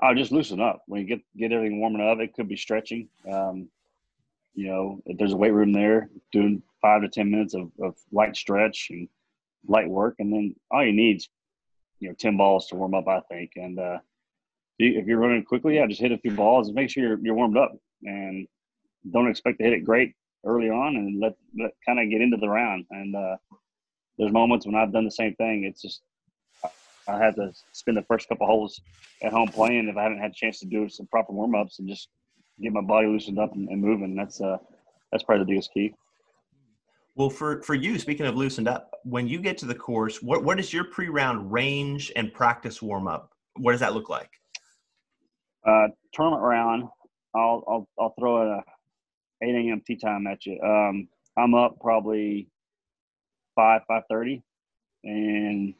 I'll 0.01 0.15
just 0.15 0.31
loosen 0.31 0.59
up. 0.59 0.83
When 0.87 1.01
you 1.01 1.07
get 1.07 1.21
get 1.37 1.53
everything 1.53 1.79
warming 1.79 2.01
up, 2.01 2.19
it 2.19 2.33
could 2.33 2.49
be 2.49 2.57
stretching. 2.57 3.07
Um, 3.31 3.69
you 4.53 4.67
know, 4.67 5.01
if 5.05 5.17
there's 5.17 5.33
a 5.33 5.37
weight 5.37 5.53
room 5.53 5.71
there, 5.71 6.09
doing 6.31 6.61
five 6.81 7.01
to 7.01 7.09
10 7.09 7.29
minutes 7.29 7.53
of, 7.53 7.71
of 7.81 7.95
light 8.11 8.35
stretch 8.35 8.87
and 8.89 9.07
light 9.67 9.89
work. 9.89 10.15
And 10.19 10.31
then 10.31 10.55
all 10.71 10.85
you 10.85 10.93
need 10.93 11.17
is, 11.17 11.29
you 11.99 12.09
know, 12.09 12.15
10 12.17 12.37
balls 12.37 12.67
to 12.67 12.75
warm 12.75 12.93
up, 12.93 13.07
I 13.07 13.21
think. 13.21 13.51
And 13.55 13.79
uh, 13.79 13.99
if 14.79 15.07
you're 15.07 15.19
running 15.19 15.43
quickly, 15.43 15.75
yeah, 15.75 15.87
just 15.87 16.01
hit 16.01 16.11
a 16.11 16.17
few 16.17 16.31
balls 16.31 16.67
and 16.67 16.75
make 16.75 16.89
sure 16.89 17.03
you're, 17.03 17.19
you're 17.19 17.35
warmed 17.35 17.57
up. 17.57 17.77
And 18.03 18.47
don't 19.11 19.29
expect 19.29 19.59
to 19.59 19.63
hit 19.63 19.73
it 19.73 19.85
great 19.85 20.13
early 20.45 20.69
on 20.69 20.95
and 20.95 21.19
let, 21.19 21.35
let 21.59 21.71
kind 21.85 21.99
of 21.99 22.09
get 22.09 22.21
into 22.21 22.37
the 22.37 22.47
round. 22.47 22.85
And 22.91 23.15
uh, 23.15 23.37
there's 24.17 24.31
moments 24.31 24.65
when 24.65 24.75
I've 24.75 24.93
done 24.93 25.05
the 25.05 25.11
same 25.11 25.35
thing. 25.35 25.63
It's 25.63 25.81
just 25.81 26.01
I 27.07 27.17
had 27.17 27.35
to 27.35 27.51
spend 27.71 27.97
the 27.97 28.03
first 28.03 28.27
couple 28.29 28.47
holes 28.47 28.81
at 29.21 29.31
home 29.31 29.47
playing 29.47 29.87
if 29.87 29.97
I 29.97 30.03
haven't 30.03 30.19
had 30.19 30.31
a 30.31 30.33
chance 30.33 30.59
to 30.59 30.65
do 30.65 30.89
some 30.89 31.07
proper 31.07 31.33
warm 31.33 31.55
ups 31.55 31.79
and 31.79 31.87
just 31.87 32.09
get 32.61 32.73
my 32.73 32.81
body 32.81 33.07
loosened 33.07 33.39
up 33.39 33.53
and, 33.53 33.69
and 33.69 33.81
moving. 33.81 34.15
That's 34.15 34.41
uh 34.41 34.57
that's 35.11 35.23
probably 35.23 35.43
the 35.43 35.49
biggest 35.49 35.71
key. 35.73 35.93
Well, 37.15 37.29
for 37.29 37.61
for 37.61 37.75
you, 37.75 37.99
speaking 37.99 38.25
of 38.25 38.35
loosened 38.35 38.67
up, 38.67 38.91
when 39.03 39.27
you 39.27 39.39
get 39.39 39.57
to 39.59 39.65
the 39.65 39.75
course, 39.75 40.21
what 40.21 40.43
what 40.43 40.59
is 40.59 40.73
your 40.73 40.85
pre 40.85 41.09
round 41.09 41.51
range 41.51 42.11
and 42.15 42.33
practice 42.33 42.81
warm 42.81 43.07
up? 43.07 43.31
What 43.57 43.71
does 43.71 43.81
that 43.81 43.93
look 43.93 44.09
like? 44.09 44.31
Uh, 45.65 45.87
tournament 46.13 46.43
round, 46.43 46.83
I'll 47.35 47.63
I'll 47.67 47.87
I'll 47.99 48.13
throw 48.19 48.51
a 48.51 48.63
8 49.45 49.55
a.m. 49.55 49.81
tea 49.85 49.95
time 49.95 50.27
at 50.27 50.45
you. 50.45 50.59
Um, 50.61 51.07
I'm 51.37 51.53
up 51.53 51.79
probably 51.79 52.47
five 53.55 53.81
five 53.87 54.03
thirty, 54.09 54.43
and 55.03 55.73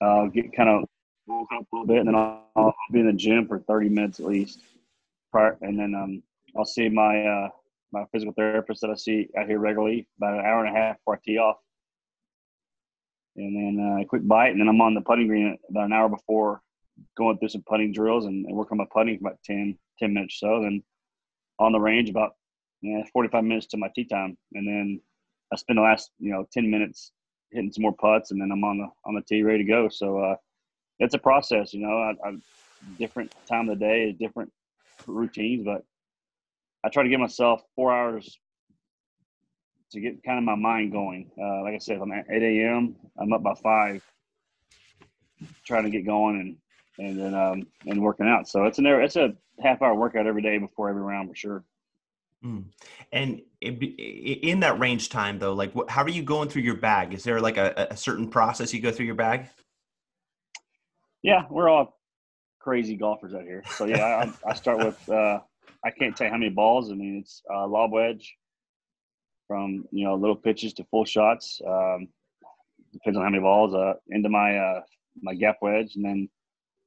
I'll 0.00 0.28
get 0.28 0.54
kind 0.54 0.68
of 0.68 0.84
woke 1.26 1.48
up 1.54 1.62
a 1.62 1.76
little 1.76 1.86
bit, 1.86 1.98
and 1.98 2.08
then 2.08 2.14
I'll, 2.14 2.50
I'll 2.56 2.74
be 2.92 3.00
in 3.00 3.06
the 3.06 3.12
gym 3.12 3.46
for 3.46 3.60
30 3.60 3.88
minutes 3.88 4.20
at 4.20 4.26
least. 4.26 4.60
Prior, 5.30 5.56
and 5.62 5.78
then 5.78 5.94
um, 5.94 6.22
I'll 6.56 6.64
see 6.64 6.88
my 6.88 7.24
uh, 7.24 7.48
my 7.92 8.04
physical 8.12 8.34
therapist 8.34 8.80
that 8.80 8.90
I 8.90 8.94
see 8.94 9.28
out 9.38 9.46
here 9.46 9.58
regularly 9.58 10.06
about 10.18 10.34
an 10.34 10.44
hour 10.44 10.64
and 10.64 10.76
a 10.76 10.78
half 10.78 10.96
before 10.98 11.14
I 11.14 11.18
tee 11.24 11.38
off. 11.38 11.56
And 13.36 13.56
then 13.56 13.84
uh, 13.84 14.02
a 14.02 14.04
quick 14.04 14.26
bite, 14.26 14.50
and 14.50 14.60
then 14.60 14.68
I'm 14.68 14.80
on 14.80 14.94
the 14.94 15.00
putting 15.00 15.26
green 15.26 15.58
about 15.68 15.86
an 15.86 15.92
hour 15.92 16.08
before 16.08 16.60
going 17.16 17.38
through 17.38 17.48
some 17.48 17.64
putting 17.66 17.92
drills 17.92 18.26
and, 18.26 18.46
and 18.46 18.54
working 18.54 18.78
on 18.78 18.78
my 18.78 18.86
putting 18.92 19.18
for 19.18 19.28
about 19.28 19.42
10, 19.44 19.76
10 19.98 20.14
minutes 20.14 20.40
or 20.42 20.58
so. 20.58 20.62
Then 20.62 20.82
on 21.58 21.72
the 21.72 21.80
range 21.80 22.10
about 22.10 22.36
yeah, 22.84 23.02
45 23.12 23.44
minutes 23.44 23.66
to 23.68 23.76
my 23.76 23.88
tee 23.94 24.04
time. 24.04 24.36
And 24.52 24.66
then 24.66 25.00
I 25.52 25.56
spend 25.56 25.78
the 25.78 25.82
last, 25.82 26.10
you 26.18 26.32
know, 26.32 26.46
10 26.52 26.70
minutes 26.70 27.12
hitting 27.50 27.72
some 27.72 27.82
more 27.82 27.94
putts 27.94 28.30
and 28.30 28.40
then 28.40 28.50
I'm 28.52 28.64
on 28.64 28.78
the, 28.78 28.88
on 29.04 29.14
the 29.14 29.22
tee 29.22 29.42
ready 29.42 29.64
to 29.64 29.70
go. 29.70 29.88
So, 29.88 30.18
uh, 30.18 30.36
it's 30.98 31.14
a 31.14 31.18
process, 31.18 31.74
you 31.74 31.80
know, 31.80 31.98
I, 31.98 32.28
I 32.28 32.32
different 32.98 33.30
time 33.48 33.68
of 33.68 33.78
the 33.78 33.84
day, 33.84 34.12
different 34.12 34.52
routines, 35.06 35.64
but 35.64 35.82
I 36.84 36.88
try 36.88 37.02
to 37.02 37.08
give 37.08 37.20
myself 37.20 37.62
four 37.74 37.92
hours 37.92 38.38
to 39.92 40.00
get 40.00 40.22
kind 40.22 40.38
of 40.38 40.44
my 40.44 40.54
mind 40.54 40.92
going. 40.92 41.30
Uh, 41.40 41.62
like 41.62 41.74
I 41.74 41.78
said, 41.78 41.98
I'm 42.00 42.12
at 42.12 42.26
8 42.30 42.42
a.m. 42.42 42.96
I'm 43.18 43.32
up 43.32 43.42
by 43.42 43.54
five, 43.62 44.02
trying 45.64 45.84
to 45.84 45.90
get 45.90 46.06
going 46.06 46.40
and 46.40 46.56
and 46.96 47.18
then 47.18 47.34
um, 47.34 47.66
and 47.86 48.02
working 48.02 48.28
out. 48.28 48.48
So 48.48 48.64
it's 48.64 48.78
an 48.78 48.86
it's 48.86 49.16
a 49.16 49.34
half 49.60 49.82
hour 49.82 49.94
workout 49.94 50.26
every 50.26 50.42
day 50.42 50.58
before 50.58 50.90
every 50.90 51.02
round 51.02 51.28
for 51.28 51.34
sure. 51.34 51.64
Mm. 52.44 52.64
And 53.12 53.40
in 53.60 54.60
that 54.60 54.78
range 54.78 55.08
time, 55.08 55.38
though, 55.38 55.54
like 55.54 55.72
how 55.88 56.02
are 56.02 56.10
you 56.10 56.22
going 56.22 56.48
through 56.48 56.62
your 56.62 56.76
bag? 56.76 57.14
Is 57.14 57.24
there 57.24 57.40
like 57.40 57.56
a, 57.56 57.88
a 57.90 57.96
certain 57.96 58.28
process 58.28 58.74
you 58.74 58.80
go 58.80 58.90
through 58.90 59.06
your 59.06 59.14
bag? 59.14 59.48
Yeah, 61.22 61.44
we're 61.50 61.70
all 61.70 61.98
crazy 62.60 62.96
golfers 62.96 63.34
out 63.34 63.42
here. 63.42 63.62
So 63.76 63.86
yeah, 63.86 64.30
I, 64.44 64.50
I 64.50 64.54
start 64.54 64.78
with 64.78 65.08
uh, 65.08 65.40
I 65.84 65.90
can't 65.90 66.14
tell 66.16 66.26
you 66.26 66.32
how 66.32 66.38
many 66.38 66.50
balls. 66.50 66.90
I 66.90 66.94
mean, 66.94 67.20
it's 67.20 67.42
uh, 67.52 67.66
lob 67.66 67.92
wedge 67.92 68.34
from 69.46 69.86
you 69.90 70.04
know 70.04 70.14
little 70.14 70.36
pitches 70.36 70.74
to 70.74 70.84
full 70.84 71.04
shots. 71.06 71.60
Um, 71.66 72.08
depends 72.92 73.16
on 73.16 73.24
how 73.24 73.30
many 73.30 73.42
balls. 73.42 73.74
Uh, 73.74 73.94
into 74.08 74.28
my 74.28 74.58
uh, 74.58 74.80
my 75.22 75.34
gap 75.34 75.56
wedge, 75.62 75.96
and 75.96 76.04
then 76.04 76.28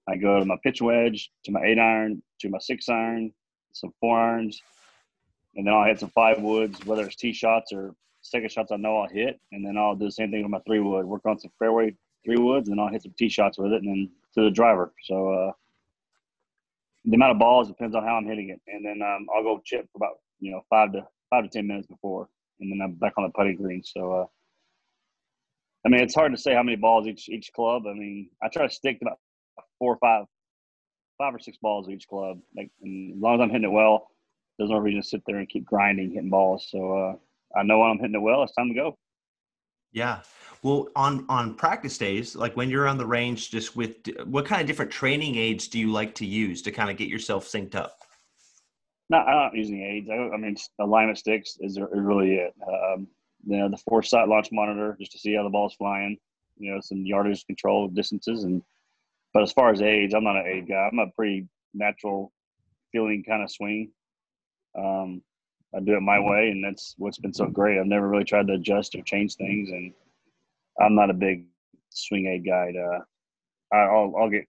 I 0.08 0.18
go 0.18 0.40
to 0.40 0.46
my 0.46 0.58
pitch 0.64 0.82
wedge, 0.82 1.32
to 1.46 1.52
my 1.52 1.64
eight 1.64 1.80
iron, 1.80 2.22
to 2.42 2.50
my 2.50 2.60
six 2.60 2.90
iron, 2.90 3.32
some 3.74 3.92
four 4.00 4.20
irons, 4.20 4.62
and 5.58 5.66
then 5.66 5.74
I'll 5.74 5.86
hit 5.86 6.00
some 6.00 6.12
five 6.12 6.40
woods, 6.40 6.86
whether 6.86 7.04
it's 7.04 7.16
tee 7.16 7.34
shots 7.34 7.74
or 7.74 7.94
second 8.22 8.52
shots. 8.52 8.72
I 8.72 8.78
know 8.78 9.00
I'll 9.00 9.10
hit, 9.10 9.40
and 9.52 9.66
then 9.66 9.76
I'll 9.76 9.96
do 9.96 10.06
the 10.06 10.12
same 10.12 10.32
thing 10.32 10.44
with 10.44 10.52
my 10.52 10.60
three 10.68 10.80
wood. 10.80 11.06
Work 11.06 11.26
on 11.26 11.40
some 11.40 11.52
fairway 11.58 11.96
three 12.24 12.38
woods, 12.38 12.70
and 12.70 12.80
I'll 12.80 12.90
hit 12.90 13.04
some 13.04 13.14
tee 13.18 13.28
shots 13.28 13.58
with 13.58 13.74
it, 13.74 13.82
and 13.82 13.90
then 13.90 14.10
to 14.36 14.44
the 14.44 14.52
driver. 14.52 14.94
So 15.04 15.30
uh, 15.30 15.52
the 17.06 17.16
amount 17.16 17.32
of 17.32 17.40
balls 17.40 17.68
depends 17.68 17.96
on 17.96 18.04
how 18.04 18.16
I'm 18.16 18.28
hitting 18.28 18.50
it, 18.50 18.62
and 18.68 18.86
then 18.86 19.02
um, 19.02 19.28
I'll 19.36 19.44
go 19.44 19.62
chip 19.66 19.90
for 19.92 19.98
about 19.98 20.20
you 20.40 20.52
know 20.52 20.64
five 20.70 20.92
to 20.94 21.08
five 21.32 21.44
to 21.44 21.50
ten 21.50 21.66
minutes 21.66 21.88
before, 21.88 22.30
and 22.60 22.72
then 22.72 22.80
I'm 22.82 22.94
back 22.94 23.14
on 23.18 23.24
the 23.24 23.32
putting 23.32 23.58
green. 23.58 23.84
So, 23.84 24.12
uh, 24.12 24.26
I 25.86 25.90
mean, 25.90 26.02
it's 26.02 26.16
hard 26.16 26.34
to 26.34 26.38
say 26.38 26.54
how 26.54 26.64
many 26.64 26.78
balls 26.78 27.08
each 27.08 27.30
each 27.30 27.52
club. 27.52 27.88
I 27.88 27.94
mean, 27.94 28.30
I 28.44 28.50
try 28.50 28.68
to 28.68 28.74
stick 28.74 29.00
to 29.00 29.06
about 29.06 29.20
four 29.80 29.94
or 29.94 29.98
five, 29.98 30.26
five 31.18 31.34
or 31.34 31.40
six 31.40 31.58
balls 31.58 31.90
each 31.90 32.08
club. 32.08 32.42
Like, 32.56 32.70
as 32.84 33.20
long 33.20 33.36
as 33.36 33.42
I'm 33.42 33.50
hitting 33.50 33.70
it 33.70 33.72
well, 33.72 34.12
there's 34.58 34.70
no 34.70 34.78
reason 34.78 35.02
to 35.02 35.08
sit 35.08 35.22
there 35.26 35.38
and 35.38 35.50
keep 35.50 35.66
grinding 35.66 36.12
hitting 36.12 36.30
balls. 36.30 36.68
So, 36.70 36.98
uh, 36.98 37.58
I 37.58 37.64
know 37.64 37.80
when 37.80 37.92
I'm 37.92 38.00
hitting 38.00 38.16
it 38.16 38.22
well, 38.22 38.44
it's 38.44 38.54
time 38.54 38.70
to 38.70 38.74
go. 38.74 38.98
Yeah. 39.92 40.20
Well, 40.64 40.90
on 40.96 41.26
on 41.30 41.54
practice 41.54 41.98
days, 41.98 42.36
like 42.36 42.58
when 42.58 42.70
you're 42.70 42.88
on 42.88 42.98
the 42.98 43.06
range, 43.06 43.52
just 43.52 43.76
with 43.76 43.96
what 44.26 44.46
kind 44.46 44.62
of 44.62 44.68
different 44.68 44.92
training 44.92 45.36
aids 45.36 45.68
do 45.68 45.80
you 45.80 45.92
like 45.92 46.16
to 46.16 46.26
use 46.26 46.62
to 46.64 46.72
kind 46.72 46.90
of 46.90 46.98
get 46.98 47.08
yourself 47.08 47.48
synced 47.48 47.76
up? 47.76 48.00
No, 49.10 49.18
I'm 49.18 49.36
not 49.36 49.56
using 49.56 49.82
aids. 49.82 50.10
I, 50.10 50.16
I 50.16 50.38
mean, 50.38 50.58
alignment 50.80 51.18
sticks 51.18 51.58
is 51.62 51.80
really 51.92 52.36
it. 52.36 52.54
Um, 52.68 53.08
you 53.46 53.58
know, 53.58 53.70
the 53.70 53.78
foresight 53.78 54.28
launch 54.28 54.50
monitor 54.52 54.98
just 55.00 55.14
to 55.14 55.20
see 55.20 55.36
how 55.36 55.44
the 55.44 55.50
ball's 55.50 55.76
flying. 55.76 56.18
You 56.58 56.74
know, 56.74 56.82
some 56.82 57.06
yardage 57.06 57.46
control 57.46 57.88
distances, 57.88 58.44
and 58.44 58.62
but 59.34 59.44
as 59.44 59.54
far 59.54 59.72
as 59.72 59.82
aids, 59.82 60.14
I'm 60.14 60.24
not 60.24 60.36
an 60.36 60.48
aid 60.48 60.68
guy. 60.68 60.90
I'm 60.92 61.00
a 61.00 61.08
pretty 61.12 61.48
natural 61.74 62.34
feeling 62.92 63.24
kind 63.24 63.44
of 63.44 63.52
swing. 63.52 63.92
Um, 64.78 65.22
I 65.76 65.80
do 65.80 65.96
it 65.96 66.02
my 66.02 66.20
way, 66.20 66.50
and 66.50 66.64
that's 66.64 66.96
what's 66.98 67.18
been 67.18 67.34
so 67.34 67.48
great. 67.48 67.80
I've 67.80 67.88
never 67.88 68.08
really 68.08 68.24
tried 68.24 68.48
to 68.48 68.54
adjust 68.54 68.96
or 68.96 69.02
change 69.02 69.36
things, 69.36 69.70
and 69.70 69.94
I'm 70.80 70.96
not 70.96 71.10
a 71.10 71.14
big 71.14 71.46
swing 71.90 72.28
aid 72.28 72.46
guy. 72.46 72.72
To, 72.72 73.00
I'll 73.74 74.14
I'll 74.18 74.30
get 74.30 74.46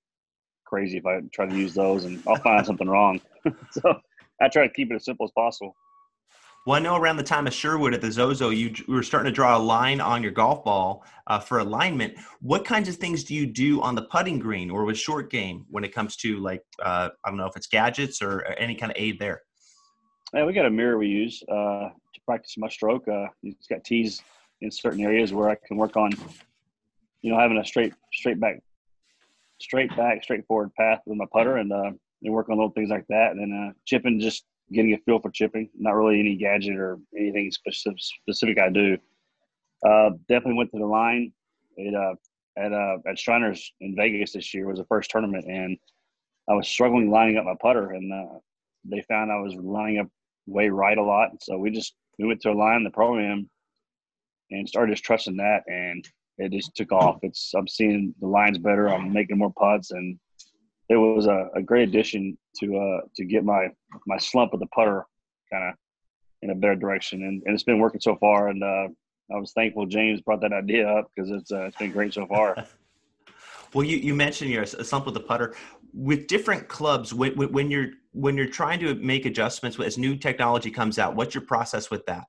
crazy 0.64 0.98
if 0.98 1.06
I 1.06 1.20
try 1.32 1.46
to 1.46 1.56
use 1.56 1.74
those, 1.74 2.04
and 2.04 2.22
I'll 2.28 2.36
find 2.36 2.64
something 2.64 2.88
wrong. 2.88 3.20
so 3.72 4.00
I 4.40 4.48
try 4.48 4.66
to 4.66 4.72
keep 4.72 4.92
it 4.92 4.96
as 4.96 5.04
simple 5.04 5.24
as 5.24 5.32
possible. 5.32 5.74
Well, 6.66 6.76
I 6.76 6.80
know 6.80 6.96
around 6.96 7.16
the 7.16 7.22
time 7.22 7.46
of 7.46 7.54
Sherwood 7.54 7.94
at 7.94 8.02
the 8.02 8.12
Zozo, 8.12 8.50
you 8.50 8.74
were 8.88 9.02
starting 9.02 9.32
to 9.32 9.34
draw 9.34 9.56
a 9.56 9.58
line 9.58 10.02
on 10.02 10.22
your 10.22 10.32
golf 10.32 10.64
ball 10.64 11.02
uh, 11.26 11.38
for 11.38 11.60
alignment. 11.60 12.18
What 12.40 12.66
kinds 12.66 12.90
of 12.90 12.96
things 12.96 13.24
do 13.24 13.34
you 13.34 13.46
do 13.46 13.80
on 13.80 13.94
the 13.94 14.02
putting 14.02 14.38
green 14.38 14.70
or 14.70 14.84
with 14.84 14.98
short 14.98 15.30
game 15.30 15.64
when 15.70 15.82
it 15.82 15.94
comes 15.94 16.16
to 16.16 16.36
like 16.40 16.62
uh, 16.82 17.08
I 17.24 17.30
don't 17.30 17.38
know 17.38 17.46
if 17.46 17.56
it's 17.56 17.68
gadgets 17.68 18.20
or 18.20 18.44
any 18.58 18.74
kind 18.74 18.92
of 18.92 18.96
aid 18.98 19.18
there? 19.18 19.40
Yeah, 20.34 20.44
we 20.44 20.52
got 20.52 20.66
a 20.66 20.70
mirror 20.70 20.98
we 20.98 21.08
use 21.08 21.42
uh, 21.48 21.88
to 21.88 22.20
practice 22.26 22.58
my 22.58 22.68
stroke. 22.68 23.08
Uh, 23.08 23.28
it's 23.42 23.66
got 23.66 23.82
tees 23.82 24.20
in 24.60 24.70
certain 24.70 25.00
areas 25.00 25.32
where 25.32 25.48
I 25.48 25.54
can 25.54 25.78
work 25.78 25.96
on, 25.96 26.12
you 27.22 27.32
know, 27.32 27.38
having 27.38 27.56
a 27.56 27.64
straight, 27.64 27.94
straight 28.12 28.38
back, 28.38 28.60
straight 29.58 29.94
back, 29.96 30.22
straightforward 30.22 30.74
path 30.74 31.00
with 31.06 31.16
my 31.16 31.24
putter, 31.32 31.56
and 31.56 31.72
uh, 31.72 31.92
and 32.22 32.34
work 32.34 32.50
on 32.50 32.56
little 32.56 32.70
things 32.72 32.90
like 32.90 33.06
that. 33.08 33.32
And 33.32 33.40
then 33.40 33.68
uh, 33.68 33.72
chipping, 33.86 34.20
just 34.20 34.44
getting 34.70 34.92
a 34.92 34.98
feel 34.98 35.18
for 35.18 35.30
chipping. 35.30 35.70
Not 35.78 35.94
really 35.94 36.20
any 36.20 36.36
gadget 36.36 36.76
or 36.76 36.98
anything 37.16 37.50
specific, 37.50 37.98
specific 37.98 38.58
I 38.58 38.68
do. 38.68 38.98
Uh, 39.82 40.10
definitely 40.28 40.58
went 40.58 40.72
to 40.72 40.78
the 40.78 40.86
line. 40.86 41.32
It 41.78 41.94
uh, 41.94 42.16
at 42.58 42.74
uh, 42.74 42.98
at 43.08 43.18
Shriners 43.18 43.72
in 43.80 43.96
Vegas 43.96 44.32
this 44.32 44.52
year 44.52 44.66
was 44.66 44.78
the 44.78 44.84
first 44.84 45.10
tournament, 45.10 45.46
and 45.46 45.78
I 46.50 46.52
was 46.52 46.68
struggling 46.68 47.10
lining 47.10 47.38
up 47.38 47.46
my 47.46 47.54
putter, 47.58 47.92
and 47.92 48.12
uh, 48.12 48.38
they 48.84 49.00
found 49.08 49.32
I 49.32 49.40
was 49.40 49.54
lining 49.54 50.00
up 50.00 50.08
way 50.48 50.68
right 50.68 50.98
a 50.98 51.02
lot. 51.02 51.30
So 51.40 51.58
we 51.58 51.70
just 51.70 51.94
we 52.18 52.26
went 52.26 52.40
to 52.42 52.50
a 52.50 52.52
line 52.52 52.82
the 52.84 52.90
program 52.90 53.48
and 54.50 54.68
started 54.68 54.92
just 54.92 55.04
trusting 55.04 55.37
that, 55.37 55.62
and 55.66 56.04
it 56.38 56.52
just 56.52 56.74
took 56.74 56.92
off. 56.92 57.18
It's 57.22 57.52
I'm 57.54 57.68
seeing 57.68 58.14
the 58.20 58.26
lines 58.26 58.58
better. 58.58 58.88
I'm 58.88 59.12
making 59.12 59.38
more 59.38 59.52
putts, 59.52 59.90
and 59.90 60.18
it 60.88 60.96
was 60.96 61.26
a, 61.26 61.48
a 61.54 61.62
great 61.62 61.88
addition 61.88 62.38
to 62.61 62.76
uh 62.76 63.00
to 63.16 63.24
get 63.24 63.44
my 63.44 63.68
my 64.06 64.18
slump 64.18 64.52
with 64.52 64.61
the 64.61 64.66
putter 64.68 65.04
kind 65.52 65.70
of 65.70 65.74
in 66.42 66.50
a 66.50 66.54
better 66.54 66.76
direction, 66.76 67.24
and, 67.24 67.42
and 67.44 67.54
it's 67.54 67.64
been 67.64 67.78
working 67.78 68.00
so 68.00 68.16
far. 68.16 68.48
And 68.48 68.62
uh, 68.62 68.88
I 69.34 69.38
was 69.38 69.52
thankful 69.52 69.87
James 69.87 70.20
brought 70.20 70.40
that 70.42 70.52
idea 70.52 70.88
up 70.88 71.11
because 71.14 71.30
it's 71.30 71.52
uh, 71.52 71.64
it's 71.64 71.76
been 71.76 71.92
great 71.92 72.14
so 72.14 72.26
far. 72.26 72.64
well, 73.74 73.84
you, 73.84 73.96
you 73.96 74.14
mentioned 74.14 74.50
your 74.50 74.66
slump 74.66 75.04
with 75.04 75.14
the 75.14 75.20
putter 75.20 75.54
with 75.92 76.27
different 76.27 76.68
clubs 76.68 77.14
when, 77.14 77.33
when 77.35 77.70
you're 77.70 77.90
when 78.12 78.37
you're 78.37 78.48
trying 78.48 78.81
to 78.81 78.94
make 78.96 79.27
adjustments 79.27 79.79
as 79.79 79.96
new 79.96 80.16
technology 80.16 80.70
comes 80.70 80.98
out. 80.98 81.14
What's 81.14 81.35
your 81.35 81.44
process 81.44 81.90
with 81.90 82.05
that? 82.07 82.24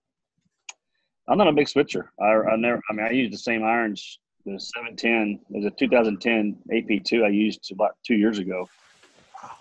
I'm 1.28 1.38
not 1.38 1.48
a 1.48 1.54
big 1.54 1.67
switcher. 1.67 2.12
I, 2.19 2.26
I 2.26 2.56
never. 2.56 2.82
I 2.89 2.93
mean, 2.93 3.06
I 3.06 3.12
use 3.12 3.32
the 3.32 3.38
same 3.38 3.63
irons. 3.63 4.19
The 4.45 4.60
710. 4.60 5.39
There's 5.50 5.65
a 5.65 5.72
2010 5.72 6.58
AP2 6.72 7.24
I 7.24 7.30
used 7.30 7.72
about 7.72 7.91
two 8.06 8.15
years 8.15 8.39
ago, 8.39 8.67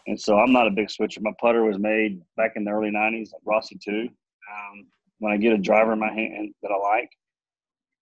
and 0.07 0.19
so 0.19 0.39
I'm 0.39 0.53
not 0.53 0.67
a 0.67 0.71
big 0.71 0.91
switcher. 0.91 1.21
My 1.21 1.33
putter 1.41 1.65
was 1.65 1.79
made 1.79 2.23
back 2.37 2.53
in 2.57 2.65
the 2.65 2.71
early 2.71 2.91
90s, 2.91 3.31
like 3.33 3.43
Rossie 3.63 3.81
2. 3.81 3.91
Um, 4.01 4.87
when 5.19 5.33
I 5.33 5.37
get 5.37 5.53
a 5.53 5.59
driver 5.59 5.93
in 5.93 5.99
my 5.99 6.13
hand 6.13 6.55
that 6.63 6.71
I 6.71 6.77
like, 6.77 7.11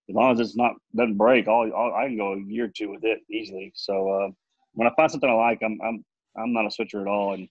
as 0.09 0.15
long 0.15 0.33
as 0.33 0.41
it's 0.41 0.57
not 0.57 0.73
doesn't 0.95 1.17
break, 1.17 1.49
all, 1.49 1.71
all 1.73 1.95
I 1.95 2.07
can 2.07 2.17
go 2.17 2.35
a 2.35 2.41
year 2.41 2.67
or 2.67 2.69
two 2.69 2.91
with 2.91 3.05
it 3.05 3.21
easily. 3.31 3.73
So 3.75 4.09
uh, 4.11 4.29
when 4.77 4.87
I 4.87 4.93
find 4.95 5.11
something 5.11 5.29
I 5.29 5.33
like, 5.33 5.61
I'm 5.63 5.79
I'm 5.83 6.05
I'm 6.39 6.53
not 6.53 6.67
a 6.67 6.71
switcher 6.71 7.01
at 7.01 7.09
all, 7.09 7.35
and 7.35 7.49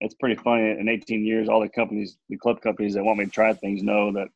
it's 0.00 0.14
pretty 0.14 0.36
funny. 0.36 0.70
In 0.78 0.88
18 0.88 1.24
years, 1.24 1.48
all 1.48 1.60
the 1.60 1.68
companies, 1.68 2.16
the 2.28 2.38
club 2.38 2.60
companies 2.60 2.94
that 2.94 3.04
want 3.04 3.18
me 3.18 3.24
to 3.24 3.30
try 3.30 3.52
things 3.54 3.82
know 3.82 4.12
that 4.12 4.28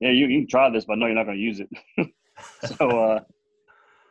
yeah, 0.00 0.10
you, 0.10 0.26
you 0.26 0.40
can 0.40 0.48
try 0.48 0.68
this, 0.68 0.84
but 0.84 0.98
no, 0.98 1.06
you're 1.06 1.14
not 1.14 1.26
going 1.26 1.38
to 1.38 1.42
use 1.42 1.60
it. 1.60 1.68
so, 2.76 2.90
uh, 2.90 3.20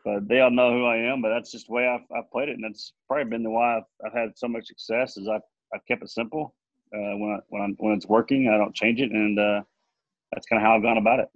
but 0.05 0.27
they 0.27 0.39
all 0.39 0.49
know 0.49 0.71
who 0.71 0.85
I 0.85 0.97
am. 0.97 1.21
But 1.21 1.29
that's 1.29 1.51
just 1.51 1.67
the 1.67 1.73
way 1.73 1.85
I've, 1.85 2.05
I've 2.15 2.31
played 2.31 2.47
it, 2.47 2.53
and 2.53 2.63
that's 2.63 2.93
probably 3.07 3.25
been 3.25 3.43
the 3.43 3.49
why 3.49 3.77
I've, 3.77 3.83
I've 4.05 4.13
had 4.13 4.29
so 4.37 4.47
much 4.47 4.67
success. 4.67 5.17
Is 5.17 5.27
I've, 5.27 5.41
I've 5.75 5.85
kept 5.85 6.01
it 6.01 6.09
simple. 6.09 6.55
Uh, 6.95 7.17
when 7.17 7.31
I, 7.31 7.39
when 7.49 7.61
I'm, 7.61 7.75
when 7.79 7.93
it's 7.93 8.07
working, 8.07 8.47
I 8.47 8.57
don't 8.57 8.73
change 8.73 9.01
it, 9.01 9.11
and 9.11 9.37
uh, 9.37 9.61
that's 10.31 10.45
kind 10.45 10.61
of 10.61 10.65
how 10.65 10.77
I've 10.77 10.81
gone 10.81 10.97
about 10.97 11.19
it. 11.19 11.27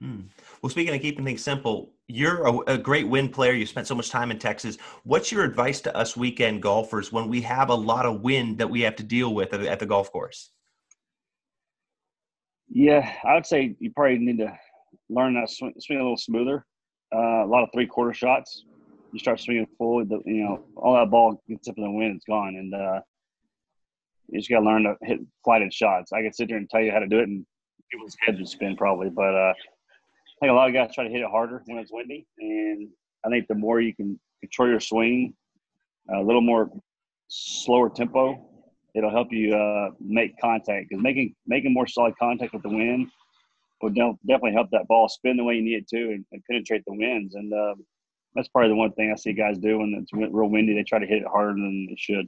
Hmm. 0.00 0.20
Well, 0.62 0.70
speaking 0.70 0.94
of 0.94 1.02
keeping 1.02 1.26
things 1.26 1.42
simple, 1.42 1.92
you're 2.10 2.46
a, 2.46 2.58
a, 2.74 2.78
great 2.78 3.08
wind 3.08 3.32
player. 3.32 3.52
You 3.52 3.66
spent 3.66 3.86
so 3.86 3.94
much 3.94 4.10
time 4.10 4.30
in 4.30 4.38
Texas. 4.38 4.76
What's 5.04 5.30
your 5.30 5.44
advice 5.44 5.80
to 5.82 5.96
us 5.96 6.16
weekend 6.16 6.62
golfers 6.62 7.12
when 7.12 7.28
we 7.28 7.40
have 7.42 7.70
a 7.70 7.74
lot 7.74 8.06
of 8.06 8.22
wind 8.22 8.58
that 8.58 8.68
we 8.68 8.80
have 8.82 8.96
to 8.96 9.02
deal 9.02 9.34
with 9.34 9.54
at, 9.54 9.62
at 9.62 9.78
the 9.78 9.86
golf 9.86 10.10
course? 10.12 10.50
Yeah, 12.68 13.12
I 13.24 13.34
would 13.34 13.46
say 13.46 13.76
you 13.80 13.90
probably 13.90 14.18
need 14.18 14.38
to 14.38 14.56
learn 15.08 15.34
that 15.34 15.50
swing, 15.50 15.74
swing 15.78 15.98
a 15.98 16.02
little 16.02 16.16
smoother. 16.16 16.64
uh, 17.14 17.44
a 17.44 17.46
lot 17.46 17.62
of 17.62 17.70
three 17.72 17.86
quarter 17.86 18.14
shots. 18.14 18.64
You 19.12 19.18
start 19.18 19.40
swinging 19.40 19.66
forward, 19.76 20.08
the, 20.08 20.20
you 20.24 20.44
know, 20.44 20.64
all 20.76 20.94
that 20.94 21.10
ball 21.10 21.42
gets 21.48 21.68
up 21.68 21.76
in 21.76 21.82
the 21.82 21.90
wind, 21.90 22.14
it's 22.14 22.24
gone, 22.24 22.54
and 22.54 22.72
uh, 22.72 23.00
you 24.28 24.38
just 24.38 24.48
got 24.48 24.60
to 24.60 24.64
learn 24.64 24.84
to 24.84 24.94
hit 25.02 25.18
flighted 25.44 25.72
shots. 25.72 26.12
I 26.12 26.22
could 26.22 26.34
sit 26.34 26.48
there 26.48 26.58
and 26.58 26.70
tell 26.70 26.80
you 26.80 26.92
how 26.92 27.00
to 27.00 27.08
do 27.08 27.18
it, 27.18 27.28
and 27.28 27.44
people's 27.90 28.16
heads 28.20 28.38
would 28.38 28.48
spin 28.48 28.76
probably. 28.76 29.10
But 29.10 29.34
uh, 29.34 29.52
I 30.40 30.46
think 30.46 30.52
a 30.52 30.54
lot 30.54 30.68
of 30.68 30.74
guys 30.74 30.94
try 30.94 31.04
to 31.04 31.10
hit 31.10 31.20
it 31.20 31.30
harder 31.30 31.62
when 31.66 31.76
it's 31.78 31.92
windy, 31.92 32.26
and 32.38 32.88
I 33.26 33.28
think 33.28 33.46
the 33.46 33.54
more 33.54 33.78
you 33.78 33.94
can 33.94 34.18
control 34.40 34.70
your 34.70 34.80
swing, 34.80 35.34
a 36.14 36.22
little 36.22 36.40
more 36.40 36.70
slower 37.28 37.90
tempo, 37.90 38.46
it'll 38.94 39.10
help 39.10 39.28
you 39.32 39.54
uh, 39.54 39.90
make 40.00 40.38
contact. 40.40 40.88
Because 40.88 41.02
making 41.02 41.34
making 41.46 41.74
more 41.74 41.86
solid 41.86 42.14
contact 42.18 42.54
with 42.54 42.62
the 42.62 42.70
wind 42.70 43.08
will 43.82 43.90
definitely 43.90 44.52
help 44.52 44.70
that 44.70 44.88
ball 44.88 45.08
spin 45.08 45.36
the 45.36 45.44
way 45.44 45.56
you 45.56 45.62
need 45.62 45.74
it 45.74 45.88
to 45.88 45.96
and, 45.96 46.24
and 46.32 46.42
penetrate 46.50 46.84
the 46.86 46.94
winds. 46.94 47.34
And 47.34 47.52
uh, 47.52 47.74
that's 48.34 48.48
probably 48.48 48.70
the 48.70 48.76
one 48.76 48.92
thing 48.92 49.12
I 49.12 49.16
see 49.16 49.34
guys 49.34 49.58
do 49.58 49.78
when 49.78 49.94
it's 50.00 50.12
real 50.12 50.48
windy. 50.48 50.74
They 50.74 50.84
try 50.84 50.98
to 51.00 51.06
hit 51.06 51.22
it 51.22 51.28
harder 51.28 51.52
than 51.52 51.88
it 51.90 51.98
should. 51.98 52.26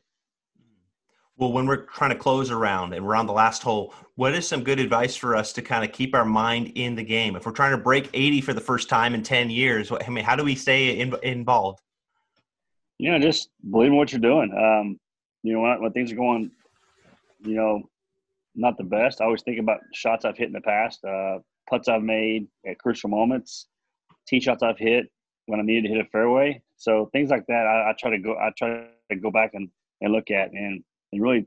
Well, 1.38 1.52
when 1.52 1.66
we're 1.66 1.86
trying 1.86 2.10
to 2.10 2.16
close 2.16 2.50
around 2.50 2.92
and 2.92 3.04
we're 3.04 3.16
on 3.16 3.26
the 3.26 3.32
last 3.32 3.62
hole, 3.62 3.94
what 4.16 4.34
is 4.34 4.46
some 4.46 4.62
good 4.62 4.78
advice 4.78 5.16
for 5.16 5.34
us 5.34 5.52
to 5.54 5.62
kind 5.62 5.84
of 5.84 5.90
keep 5.92 6.14
our 6.14 6.24
mind 6.24 6.72
in 6.74 6.94
the 6.94 7.02
game? 7.02 7.36
If 7.36 7.46
we're 7.46 7.52
trying 7.52 7.72
to 7.72 7.82
break 7.82 8.10
80 8.12 8.42
for 8.42 8.52
the 8.52 8.60
first 8.60 8.88
time 8.88 9.14
in 9.14 9.22
10 9.22 9.50
years, 9.50 9.90
I 9.90 10.08
mean, 10.10 10.24
how 10.24 10.36
do 10.36 10.44
we 10.44 10.54
stay 10.54 11.00
in, 11.00 11.14
involved? 11.22 11.80
You 12.98 13.12
know, 13.12 13.18
just 13.18 13.48
believe 13.70 13.90
in 13.90 13.96
what 13.96 14.12
you're 14.12 14.20
doing. 14.20 14.52
Um, 14.52 15.00
you 15.42 15.54
know, 15.54 15.60
when, 15.60 15.82
when 15.82 15.92
things 15.92 16.12
are 16.12 16.16
going, 16.16 16.50
you 17.44 17.54
know, 17.54 17.82
not 18.54 18.76
the 18.76 18.84
best. 18.84 19.20
I 19.20 19.24
always 19.24 19.42
think 19.42 19.58
about 19.58 19.80
shots 19.94 20.24
I've 20.24 20.36
hit 20.36 20.48
in 20.48 20.52
the 20.52 20.60
past, 20.60 21.02
uh, 21.04 21.38
putts 21.68 21.88
I've 21.88 22.02
made 22.02 22.46
at 22.66 22.78
crucial 22.78 23.08
moments, 23.08 23.66
tee 24.26 24.40
shots 24.40 24.62
I've 24.62 24.78
hit 24.78 25.06
when 25.46 25.60
I 25.60 25.62
needed 25.62 25.88
to 25.88 25.94
hit 25.94 26.04
a 26.04 26.08
fairway. 26.10 26.62
So 26.76 27.08
things 27.12 27.30
like 27.30 27.46
that, 27.46 27.66
I, 27.66 27.90
I 27.90 27.94
try 27.98 28.10
to 28.10 28.18
go. 28.18 28.36
I 28.36 28.50
try 28.56 28.86
to 29.10 29.16
go 29.16 29.30
back 29.30 29.52
and, 29.54 29.68
and 30.00 30.12
look 30.12 30.30
at 30.30 30.52
and, 30.52 30.84
and 31.12 31.22
really 31.22 31.46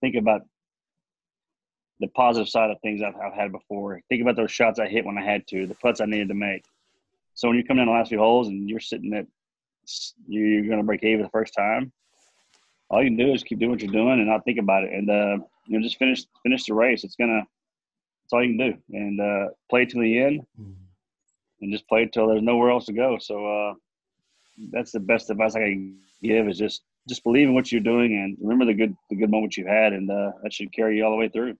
think 0.00 0.16
about 0.16 0.42
the 2.00 2.08
positive 2.08 2.48
side 2.48 2.70
of 2.70 2.80
things 2.80 3.02
I've, 3.02 3.16
I've 3.16 3.34
had 3.34 3.52
before. 3.52 4.00
Think 4.08 4.22
about 4.22 4.36
those 4.36 4.50
shots 4.50 4.78
I 4.78 4.88
hit 4.88 5.04
when 5.04 5.18
I 5.18 5.24
had 5.24 5.46
to, 5.48 5.66
the 5.66 5.74
putts 5.76 6.00
I 6.00 6.06
needed 6.06 6.28
to 6.28 6.34
make. 6.34 6.64
So 7.34 7.48
when 7.48 7.56
you 7.56 7.64
come 7.64 7.78
in 7.78 7.86
the 7.86 7.92
last 7.92 8.08
few 8.08 8.18
holes 8.18 8.48
and 8.48 8.68
you're 8.68 8.80
sitting 8.80 9.12
at 9.14 9.26
you're 10.26 10.64
going 10.64 10.78
to 10.78 10.82
break 10.82 11.04
even 11.04 11.22
the 11.22 11.30
first 11.30 11.54
time, 11.54 11.92
all 12.88 13.02
you 13.02 13.08
can 13.08 13.16
do 13.16 13.32
is 13.32 13.42
keep 13.42 13.58
doing 13.58 13.70
what 13.70 13.82
you're 13.82 13.92
doing 13.92 14.20
and 14.20 14.26
not 14.26 14.44
think 14.44 14.58
about 14.58 14.84
it. 14.84 14.92
And 14.92 15.10
uh, 15.10 15.38
you 15.66 15.78
know, 15.78 15.82
just 15.82 15.98
finish 15.98 16.24
finish 16.42 16.64
the 16.64 16.74
race. 16.74 17.04
It's 17.04 17.16
gonna. 17.16 17.42
That's 18.22 18.32
all 18.32 18.44
you 18.44 18.56
can 18.56 18.70
do, 18.70 18.96
and 18.96 19.20
uh, 19.20 19.48
play 19.68 19.84
to 19.84 20.00
the 20.00 20.18
end, 20.18 20.40
mm-hmm. 20.58 20.72
and 21.60 21.72
just 21.72 21.86
play 21.88 22.06
till 22.06 22.28
there's 22.28 22.42
nowhere 22.42 22.70
else 22.70 22.86
to 22.86 22.92
go. 22.92 23.18
So 23.18 23.46
uh, 23.46 23.74
that's 24.70 24.92
the 24.92 25.00
best 25.00 25.28
advice 25.30 25.54
I 25.56 25.60
can 25.60 25.98
give 26.22 26.48
is 26.48 26.58
just 26.58 26.82
just 27.08 27.22
believe 27.24 27.48
in 27.48 27.54
what 27.54 27.70
you're 27.70 27.80
doing 27.80 28.14
and 28.14 28.36
remember 28.40 28.64
the 28.64 28.74
good 28.74 28.96
the 29.10 29.16
good 29.16 29.30
moments 29.30 29.56
you've 29.56 29.66
had, 29.66 29.92
and 29.92 30.10
uh, 30.10 30.32
that 30.42 30.52
should 30.52 30.72
carry 30.72 30.98
you 30.98 31.04
all 31.04 31.10
the 31.10 31.16
way 31.16 31.28
through. 31.28 31.54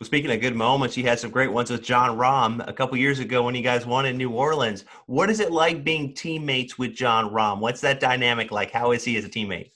Well, 0.00 0.06
speaking 0.06 0.30
of 0.32 0.40
good 0.40 0.56
moments, 0.56 0.96
you 0.96 1.04
had 1.04 1.20
some 1.20 1.30
great 1.30 1.52
ones 1.52 1.70
with 1.70 1.82
Jon 1.82 2.18
Rahm 2.18 2.66
a 2.66 2.72
couple 2.72 2.96
years 2.96 3.20
ago 3.20 3.44
when 3.44 3.54
you 3.54 3.62
guys 3.62 3.86
won 3.86 4.06
in 4.06 4.16
New 4.16 4.30
Orleans. 4.30 4.84
What 5.06 5.30
is 5.30 5.38
it 5.38 5.52
like 5.52 5.84
being 5.84 6.14
teammates 6.14 6.76
with 6.78 6.94
Jon 6.94 7.30
Rahm? 7.30 7.60
What's 7.60 7.80
that 7.82 8.00
dynamic 8.00 8.50
like? 8.50 8.72
How 8.72 8.90
is 8.90 9.04
he 9.04 9.16
as 9.16 9.24
a 9.24 9.28
teammate? 9.28 9.70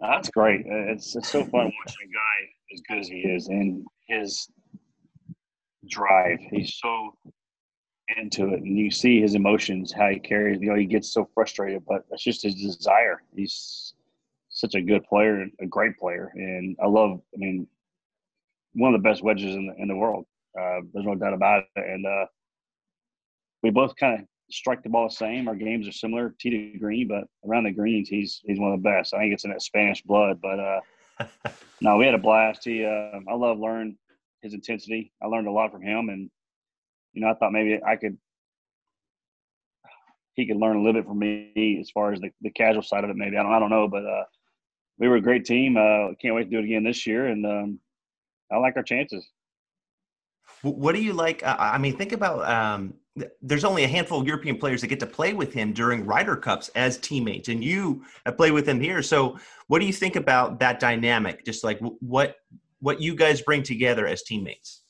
That's 0.00 0.30
great. 0.30 0.60
Uh, 0.60 0.92
it's, 0.92 1.14
it's 1.16 1.28
so 1.28 1.44
fun 1.44 1.52
watching 1.64 2.08
a 2.08 2.12
guy 2.12 2.48
as 2.72 2.80
good 2.88 2.98
as 2.98 3.08
he 3.08 3.20
is 3.20 3.48
and 3.48 3.84
his 4.08 4.48
drive. 5.88 6.38
He's 6.50 6.74
so 6.82 7.14
into 8.16 8.52
it, 8.52 8.60
and 8.60 8.78
you 8.78 8.90
see 8.90 9.20
his 9.20 9.34
emotions, 9.34 9.92
how 9.92 10.08
he 10.08 10.18
carries. 10.18 10.60
You 10.60 10.70
know, 10.70 10.78
he 10.78 10.84
gets 10.84 11.08
so 11.12 11.28
frustrated, 11.34 11.84
but 11.86 12.04
that's 12.10 12.22
just 12.22 12.42
his 12.42 12.54
desire. 12.54 13.22
He's 13.34 13.94
such 14.48 14.74
a 14.74 14.82
good 14.82 15.04
player, 15.04 15.46
a 15.60 15.66
great 15.66 15.98
player, 15.98 16.30
and 16.34 16.76
I 16.82 16.86
love. 16.86 17.20
I 17.34 17.36
mean, 17.38 17.66
one 18.74 18.94
of 18.94 19.02
the 19.02 19.08
best 19.08 19.22
wedges 19.22 19.54
in 19.54 19.66
the 19.66 19.74
in 19.80 19.88
the 19.88 19.96
world. 19.96 20.26
Uh, 20.58 20.80
there's 20.92 21.06
no 21.06 21.14
doubt 21.14 21.34
about 21.34 21.64
it. 21.74 21.84
And 21.84 22.06
uh, 22.06 22.26
we 23.62 23.70
both 23.70 23.96
kind 23.96 24.20
of 24.20 24.26
strike 24.50 24.82
the 24.82 24.88
ball 24.88 25.08
the 25.08 25.14
same. 25.14 25.48
Our 25.48 25.56
games 25.56 25.88
are 25.88 25.92
similar, 25.92 26.34
tee 26.38 26.72
to 26.72 26.78
green, 26.78 27.08
but 27.08 27.24
around 27.48 27.64
the 27.64 27.72
greens, 27.72 28.08
he's 28.08 28.40
he's 28.44 28.60
one 28.60 28.72
of 28.72 28.82
the 28.82 28.88
best. 28.88 29.14
I 29.14 29.18
think 29.18 29.34
it's 29.34 29.44
in 29.44 29.50
that 29.50 29.62
Spanish 29.62 30.02
blood. 30.02 30.40
But 30.40 30.60
uh, 30.60 30.80
no, 31.80 31.96
we 31.96 32.04
had 32.04 32.14
a 32.14 32.18
blast. 32.18 32.64
He, 32.64 32.84
uh, 32.84 33.18
I 33.28 33.34
love 33.34 33.58
learning 33.58 33.96
his 34.42 34.54
intensity. 34.54 35.12
I 35.22 35.26
learned 35.26 35.48
a 35.48 35.52
lot 35.52 35.72
from 35.72 35.82
him, 35.82 36.08
and 36.08 36.30
you 37.14 37.22
know, 37.22 37.30
I 37.30 37.34
thought 37.34 37.52
maybe 37.52 37.80
I 37.82 37.96
could. 37.96 38.18
He 40.34 40.46
could 40.46 40.56
learn 40.56 40.76
a 40.76 40.82
little 40.82 41.00
bit 41.00 41.06
from 41.06 41.20
me 41.20 41.78
as 41.80 41.90
far 41.90 42.12
as 42.12 42.20
the, 42.20 42.30
the 42.40 42.50
casual 42.50 42.82
side 42.82 43.04
of 43.04 43.10
it. 43.10 43.16
Maybe 43.16 43.36
I 43.36 43.44
don't, 43.44 43.52
I 43.52 43.60
don't 43.60 43.70
know, 43.70 43.86
but 43.86 44.04
uh, 44.04 44.24
we 44.98 45.06
were 45.06 45.14
a 45.14 45.20
great 45.20 45.44
team. 45.44 45.76
Uh, 45.76 46.12
can't 46.20 46.34
wait 46.34 46.44
to 46.44 46.50
do 46.50 46.58
it 46.58 46.64
again 46.64 46.82
this 46.82 47.06
year, 47.06 47.26
and 47.26 47.46
um, 47.46 47.78
I 48.50 48.56
like 48.56 48.76
our 48.76 48.82
chances. 48.82 49.24
What 50.62 50.94
do 50.94 51.02
you 51.02 51.12
like? 51.12 51.42
I 51.44 51.78
mean, 51.78 51.96
think 51.96 52.12
about 52.12 52.48
um, 52.50 52.94
there's 53.42 53.64
only 53.64 53.84
a 53.84 53.88
handful 53.88 54.20
of 54.20 54.26
European 54.26 54.56
players 54.56 54.80
that 54.80 54.88
get 54.88 55.00
to 55.00 55.06
play 55.06 55.34
with 55.34 55.52
him 55.52 55.72
during 55.72 56.04
Ryder 56.06 56.36
Cups 56.36 56.68
as 56.74 56.98
teammates, 56.98 57.48
and 57.48 57.62
you 57.62 58.04
played 58.36 58.52
with 58.52 58.68
him 58.68 58.80
here. 58.80 59.02
So, 59.02 59.38
what 59.68 59.80
do 59.80 59.86
you 59.86 59.92
think 59.92 60.16
about 60.16 60.58
that 60.60 60.80
dynamic? 60.80 61.44
Just 61.44 61.64
like 61.64 61.78
what 61.80 62.36
what 62.80 63.00
you 63.00 63.14
guys 63.14 63.40
bring 63.42 63.62
together 63.62 64.06
as 64.06 64.22
teammates? 64.22 64.83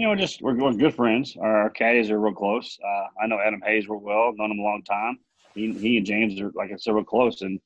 You 0.00 0.06
know, 0.06 0.16
just 0.16 0.40
we're, 0.40 0.54
good 0.54 0.94
friends. 0.94 1.36
Our, 1.38 1.56
our 1.64 1.70
caddies 1.70 2.10
are 2.10 2.18
real 2.18 2.32
close. 2.32 2.78
Uh, 2.82 3.22
I 3.22 3.26
know 3.26 3.38
Adam 3.38 3.60
Hayes 3.66 3.88
real 3.88 4.00
well. 4.00 4.32
Known 4.34 4.52
him 4.52 4.58
a 4.58 4.62
long 4.62 4.82
time. 4.82 5.18
He, 5.54 5.72
he 5.72 5.98
and 5.98 6.06
James 6.06 6.40
are 6.40 6.50
like 6.54 6.72
I 6.72 6.76
said, 6.76 6.94
real 6.94 7.04
close, 7.04 7.42
and 7.42 7.60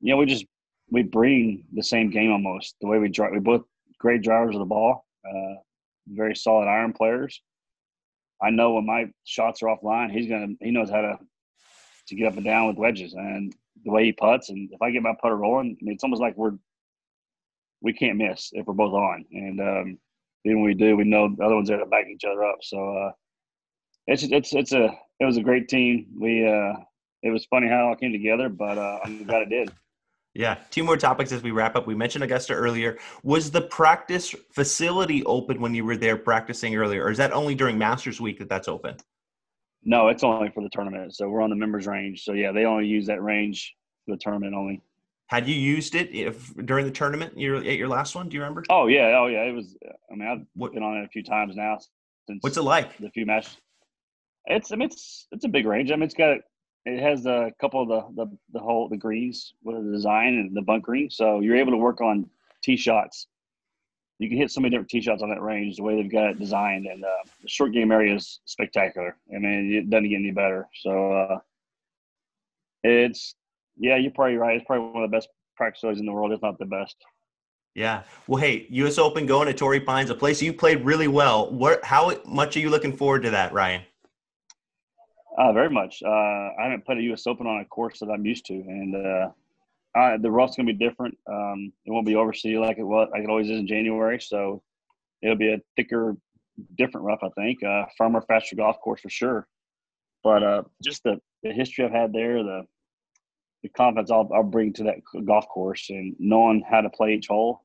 you 0.00 0.10
know, 0.10 0.16
we 0.16 0.26
just 0.26 0.46
we 0.90 1.02
bring 1.02 1.64
the 1.74 1.82
same 1.82 2.10
game 2.10 2.32
almost. 2.32 2.76
The 2.80 2.86
way 2.86 2.98
we 2.98 3.08
drive, 3.08 3.32
we 3.32 3.40
both 3.40 3.64
great 3.98 4.22
drivers 4.22 4.54
of 4.54 4.60
the 4.60 4.64
ball, 4.64 5.04
uh, 5.28 5.56
very 6.08 6.34
solid 6.34 6.66
iron 6.66 6.92
players 6.94 7.40
I 8.42 8.50
know 8.50 8.72
when 8.74 8.86
my 8.86 9.06
shots 9.24 9.62
are 9.62 9.66
offline, 9.66 10.10
he's 10.10 10.28
gonna 10.28 10.54
he 10.60 10.70
knows 10.70 10.90
how 10.90 11.02
to 11.02 11.18
to 12.08 12.14
get 12.14 12.26
up 12.26 12.36
and 12.36 12.44
down 12.44 12.68
with 12.68 12.76
wedges 12.76 13.12
and 13.12 13.54
the 13.84 13.90
way 13.90 14.04
he 14.04 14.12
puts. 14.12 14.48
And 14.48 14.70
if 14.72 14.80
I 14.82 14.90
get 14.90 15.02
my 15.02 15.14
putter 15.20 15.36
rolling, 15.36 15.76
I 15.80 15.84
mean, 15.84 15.94
it's 15.94 16.04
almost 16.04 16.22
like 16.22 16.36
we're 16.36 16.56
we 17.82 17.92
can't 17.92 18.18
miss 18.18 18.50
if 18.52 18.66
we're 18.66 18.74
both 18.74 18.94
on. 18.94 19.24
And 19.32 19.60
um, 19.60 19.98
even 20.44 20.60
when 20.60 20.66
we 20.66 20.74
do, 20.74 20.96
we 20.96 21.04
know 21.04 21.34
the 21.36 21.44
other 21.44 21.54
ones 21.54 21.68
there 21.68 21.78
to 21.78 21.86
back 21.86 22.06
each 22.08 22.24
other 22.24 22.44
up. 22.44 22.58
So 22.62 22.96
uh, 22.96 23.12
it's 24.06 24.22
it's 24.24 24.54
it's 24.54 24.72
a 24.72 24.90
it 25.20 25.24
was 25.24 25.36
a 25.36 25.42
great 25.42 25.68
team. 25.68 26.06
We 26.18 26.46
uh, 26.46 26.74
it 27.22 27.30
was 27.30 27.44
funny 27.46 27.68
how 27.68 27.86
it 27.86 27.88
all 27.88 27.96
came 27.96 28.12
together, 28.12 28.48
but 28.48 28.78
uh, 28.78 29.00
I'm 29.04 29.24
glad 29.24 29.42
it 29.42 29.50
did. 29.50 29.72
Yeah. 30.32 30.58
Two 30.70 30.84
more 30.84 30.96
topics 30.96 31.32
as 31.32 31.42
we 31.42 31.50
wrap 31.50 31.74
up. 31.74 31.88
We 31.88 31.96
mentioned 31.96 32.22
Augusta 32.22 32.54
earlier. 32.54 32.98
Was 33.24 33.50
the 33.50 33.62
practice 33.62 34.32
facility 34.52 35.24
open 35.24 35.60
when 35.60 35.74
you 35.74 35.84
were 35.84 35.96
there 35.96 36.16
practicing 36.16 36.76
earlier, 36.76 37.02
or 37.02 37.10
is 37.10 37.18
that 37.18 37.32
only 37.32 37.56
during 37.56 37.76
Masters 37.76 38.20
Week 38.20 38.38
that 38.38 38.48
that's 38.48 38.68
open? 38.68 38.96
No, 39.82 40.06
it's 40.06 40.22
only 40.22 40.50
for 40.50 40.62
the 40.62 40.68
tournament. 40.68 41.16
So 41.16 41.28
we're 41.28 41.42
on 41.42 41.50
the 41.50 41.56
members 41.56 41.88
range. 41.88 42.22
So 42.22 42.32
yeah, 42.32 42.52
they 42.52 42.64
only 42.64 42.86
use 42.86 43.06
that 43.08 43.20
range 43.22 43.74
for 44.06 44.14
the 44.14 44.18
tournament 44.18 44.54
only. 44.54 44.80
Had 45.30 45.46
you 45.46 45.54
used 45.54 45.94
it 45.94 46.12
if 46.12 46.52
during 46.66 46.84
the 46.84 46.90
tournament 46.90 47.38
your 47.38 47.58
at 47.58 47.76
your 47.76 47.86
last 47.86 48.16
one? 48.16 48.28
Do 48.28 48.34
you 48.34 48.40
remember? 48.42 48.64
Oh 48.68 48.88
yeah, 48.88 49.16
oh 49.16 49.28
yeah. 49.28 49.44
It 49.44 49.52
was. 49.52 49.76
I 50.10 50.16
mean, 50.16 50.26
I've 50.28 50.44
what, 50.54 50.74
been 50.74 50.82
on 50.82 50.96
it 50.96 51.04
a 51.04 51.08
few 51.08 51.22
times 51.22 51.54
now. 51.54 51.78
Since 52.26 52.42
what's 52.42 52.56
it 52.56 52.62
like? 52.62 52.98
The 52.98 53.10
few 53.10 53.24
matches. 53.26 53.56
It's 54.46 54.72
I 54.72 54.76
mean 54.76 54.88
it's 54.88 55.28
it's 55.30 55.44
a 55.44 55.48
big 55.48 55.66
range. 55.66 55.92
I 55.92 55.94
mean 55.94 56.02
it's 56.02 56.14
got 56.14 56.38
it 56.84 57.00
has 57.00 57.26
a 57.26 57.52
couple 57.60 57.80
of 57.80 57.88
the 57.88 58.24
the, 58.24 58.38
the 58.54 58.58
whole 58.58 58.88
the 58.88 58.96
greens 58.96 59.54
with 59.62 59.76
the 59.84 59.92
design 59.92 60.34
and 60.34 60.56
the 60.56 60.62
bunkering, 60.62 61.10
so 61.10 61.38
you're 61.38 61.56
able 61.56 61.70
to 61.70 61.78
work 61.78 62.00
on 62.00 62.28
tee 62.64 62.76
shots. 62.76 63.28
You 64.18 64.28
can 64.28 64.36
hit 64.36 64.50
so 64.50 64.60
many 64.60 64.70
different 64.70 64.90
tee 64.90 65.00
shots 65.00 65.22
on 65.22 65.30
that 65.30 65.42
range 65.42 65.76
the 65.76 65.84
way 65.84 65.94
they've 65.94 66.10
got 66.10 66.30
it 66.30 66.40
designed, 66.40 66.86
and 66.86 67.04
uh, 67.04 67.30
the 67.40 67.48
short 67.48 67.72
game 67.72 67.92
area 67.92 68.16
is 68.16 68.40
spectacular. 68.46 69.16
I 69.32 69.38
mean, 69.38 69.72
it 69.72 69.90
doesn't 69.90 70.08
get 70.08 70.16
any 70.16 70.32
better. 70.32 70.66
So 70.82 71.12
uh, 71.12 71.38
it's 72.82 73.36
yeah, 73.80 73.96
you're 73.96 74.12
probably 74.12 74.36
right. 74.36 74.56
It's 74.56 74.64
probably 74.66 74.92
one 74.92 75.02
of 75.02 75.10
the 75.10 75.16
best 75.16 75.28
practice 75.56 75.80
facilities 75.80 76.00
in 76.00 76.06
the 76.06 76.12
world, 76.12 76.32
if 76.32 76.42
not 76.42 76.58
the 76.58 76.66
best. 76.66 76.96
Yeah. 77.74 78.02
Well, 78.26 78.40
hey, 78.40 78.66
U.S. 78.70 78.98
Open 78.98 79.26
going 79.26 79.46
to 79.46 79.54
Torrey 79.54 79.80
Pines, 79.80 80.10
a 80.10 80.14
place 80.14 80.42
you 80.42 80.52
played 80.52 80.84
really 80.84 81.08
well. 81.08 81.50
What? 81.50 81.84
How 81.84 82.12
much 82.26 82.56
are 82.56 82.60
you 82.60 82.68
looking 82.68 82.96
forward 82.96 83.22
to 83.22 83.30
that, 83.30 83.52
Ryan? 83.52 83.82
Uh, 85.38 85.52
very 85.52 85.70
much. 85.70 86.02
Uh, 86.04 86.08
I 86.08 86.64
haven't 86.64 86.84
played 86.84 86.98
a 86.98 87.02
U.S. 87.02 87.26
Open 87.26 87.46
on 87.46 87.60
a 87.60 87.64
course 87.64 88.00
that 88.00 88.10
I'm 88.10 88.26
used 88.26 88.44
to, 88.46 88.54
and 88.54 88.96
uh, 88.96 89.28
uh, 89.96 90.18
the 90.18 90.30
rough's 90.30 90.56
gonna 90.56 90.66
be 90.66 90.72
different. 90.72 91.16
Um, 91.26 91.72
it 91.86 91.90
won't 91.90 92.06
be 92.06 92.16
overseas 92.16 92.58
like 92.58 92.78
it 92.78 92.84
was, 92.84 93.08
like 93.12 93.22
it 93.22 93.30
always 93.30 93.48
is 93.48 93.60
in 93.60 93.66
January. 93.66 94.20
So 94.20 94.62
it'll 95.22 95.36
be 95.36 95.52
a 95.52 95.60
thicker, 95.76 96.16
different 96.76 97.06
rough. 97.06 97.20
I 97.22 97.28
think 97.40 97.62
uh, 97.62 97.84
firmer, 97.96 98.20
faster 98.22 98.56
golf 98.56 98.80
course 98.80 99.00
for 99.00 99.10
sure. 99.10 99.46
But 100.22 100.42
uh, 100.42 100.62
just 100.82 101.02
the, 101.04 101.20
the 101.42 101.52
history 101.52 101.84
I've 101.84 101.92
had 101.92 102.12
there, 102.12 102.42
the 102.42 102.66
the 103.62 103.68
confidence 103.70 104.10
I'll, 104.10 104.28
I'll 104.34 104.42
bring 104.42 104.72
to 104.74 104.84
that 104.84 104.96
golf 105.24 105.48
course, 105.48 105.90
and 105.90 106.14
knowing 106.18 106.62
how 106.68 106.80
to 106.80 106.90
play 106.90 107.14
each 107.14 107.28
hole, 107.28 107.64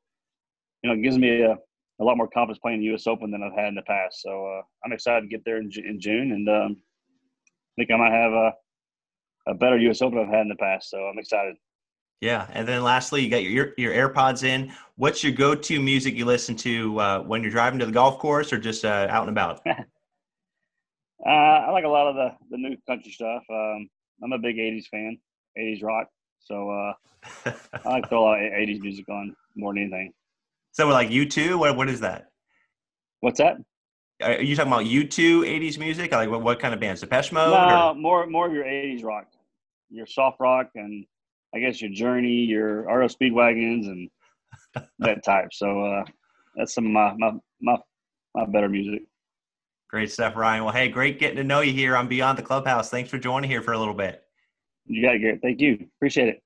you 0.81 0.89
know, 0.89 0.95
it 0.95 1.01
gives 1.01 1.17
me 1.17 1.41
a, 1.41 1.57
a 1.99 2.03
lot 2.03 2.17
more 2.17 2.27
confidence 2.27 2.59
playing 2.59 2.79
the 2.79 2.85
U.S. 2.87 3.07
Open 3.07 3.31
than 3.31 3.43
I've 3.43 3.57
had 3.57 3.69
in 3.69 3.75
the 3.75 3.81
past. 3.83 4.21
So 4.21 4.45
uh, 4.45 4.61
I'm 4.83 4.91
excited 4.91 5.21
to 5.21 5.27
get 5.27 5.45
there 5.45 5.57
in, 5.57 5.71
in 5.85 5.99
June 5.99 6.31
and. 6.31 6.49
Um, 6.49 6.77
think 7.75 7.91
I 7.91 7.97
might 7.97 8.11
have 8.11 8.31
a 8.31 8.53
a 9.47 9.53
better 9.53 9.77
U.S. 9.77 10.01
Open 10.01 10.17
I've 10.17 10.27
had 10.27 10.41
in 10.41 10.49
the 10.49 10.55
past. 10.55 10.89
So 10.89 10.97
I'm 10.97 11.19
excited. 11.19 11.55
Yeah, 12.21 12.47
and 12.51 12.67
then 12.67 12.81
lastly, 12.81 13.23
you 13.23 13.29
got 13.29 13.43
your 13.43 13.73
your 13.77 13.93
AirPods 13.93 14.43
in. 14.43 14.73
What's 14.95 15.23
your 15.23 15.33
go-to 15.33 15.79
music 15.79 16.15
you 16.15 16.25
listen 16.25 16.55
to 16.57 16.99
uh, 16.99 17.19
when 17.21 17.43
you're 17.43 17.51
driving 17.51 17.79
to 17.79 17.85
the 17.85 17.91
golf 17.91 18.17
course 18.17 18.51
or 18.53 18.57
just 18.57 18.85
uh, 18.85 19.07
out 19.09 19.27
and 19.27 19.29
about? 19.29 19.61
uh, 19.67 21.29
I 21.29 21.69
like 21.71 21.83
a 21.83 21.89
lot 21.89 22.07
of 22.07 22.15
the 22.15 22.31
the 22.49 22.57
new 22.57 22.75
country 22.87 23.11
stuff. 23.11 23.43
Um, 23.49 23.89
I'm 24.23 24.31
a 24.31 24.39
big 24.39 24.55
'80s 24.55 24.87
fan, 24.87 25.17
'80s 25.57 25.83
rock. 25.83 26.07
So 26.39 26.69
uh, 26.69 26.93
I 27.83 27.89
like 27.89 28.03
to 28.03 28.09
throw 28.09 28.21
a 28.21 28.25
lot 28.25 28.43
of 28.43 28.51
'80s 28.51 28.81
music 28.81 29.07
on 29.09 29.35
more 29.55 29.73
than 29.73 29.83
anything. 29.83 30.13
So 30.71 30.87
we're 30.87 30.93
like 30.93 31.09
U2, 31.09 31.57
what 31.57 31.77
what 31.77 31.89
is 31.89 32.01
that? 32.01 32.27
What's 33.21 33.39
that? 33.39 33.57
Are 34.21 34.41
you 34.41 34.55
talking 34.55 34.71
about 34.71 34.85
U2 34.85 35.41
'80s 35.41 35.77
music? 35.77 36.11
Like 36.11 36.29
what, 36.29 36.41
what 36.41 36.59
kind 36.59 36.73
of 36.73 36.79
bands? 36.79 37.01
Depeche 37.01 37.31
Mode? 37.31 37.51
No, 37.51 37.89
or? 37.89 37.95
more 37.95 38.27
more 38.27 38.47
of 38.47 38.53
your 38.53 38.65
'80s 38.65 39.03
rock, 39.03 39.27
your 39.89 40.05
soft 40.05 40.39
rock, 40.39 40.69
and 40.75 41.05
I 41.53 41.59
guess 41.59 41.81
your 41.81 41.91
Journey, 41.91 42.43
your 42.43 42.81
REO 42.83 43.07
Speedwagons, 43.07 43.87
and 43.87 44.09
that 44.99 45.23
type. 45.23 45.53
So 45.53 45.81
uh, 45.85 46.03
that's 46.55 46.73
some 46.73 46.85
of 46.85 46.91
my, 46.91 47.15
my 47.17 47.31
my 47.61 47.77
my 48.33 48.45
better 48.45 48.69
music. 48.69 49.03
Great 49.89 50.11
stuff, 50.11 50.35
Ryan. 50.35 50.65
Well, 50.65 50.73
hey, 50.73 50.89
great 50.89 51.19
getting 51.19 51.37
to 51.37 51.43
know 51.43 51.61
you 51.61 51.71
here 51.71 51.95
on 51.95 52.09
Beyond 52.09 52.37
the 52.37 52.43
Clubhouse. 52.43 52.89
Thanks 52.89 53.09
for 53.09 53.17
joining 53.17 53.49
here 53.49 53.61
for 53.61 53.71
a 53.71 53.77
little 53.77 53.93
bit. 53.93 54.24
You 54.87 55.01
got 55.01 55.15
it, 55.15 55.19
Garrett. 55.19 55.41
Thank 55.41 55.61
you. 55.61 55.87
Appreciate 55.97 56.29
it. 56.29 56.41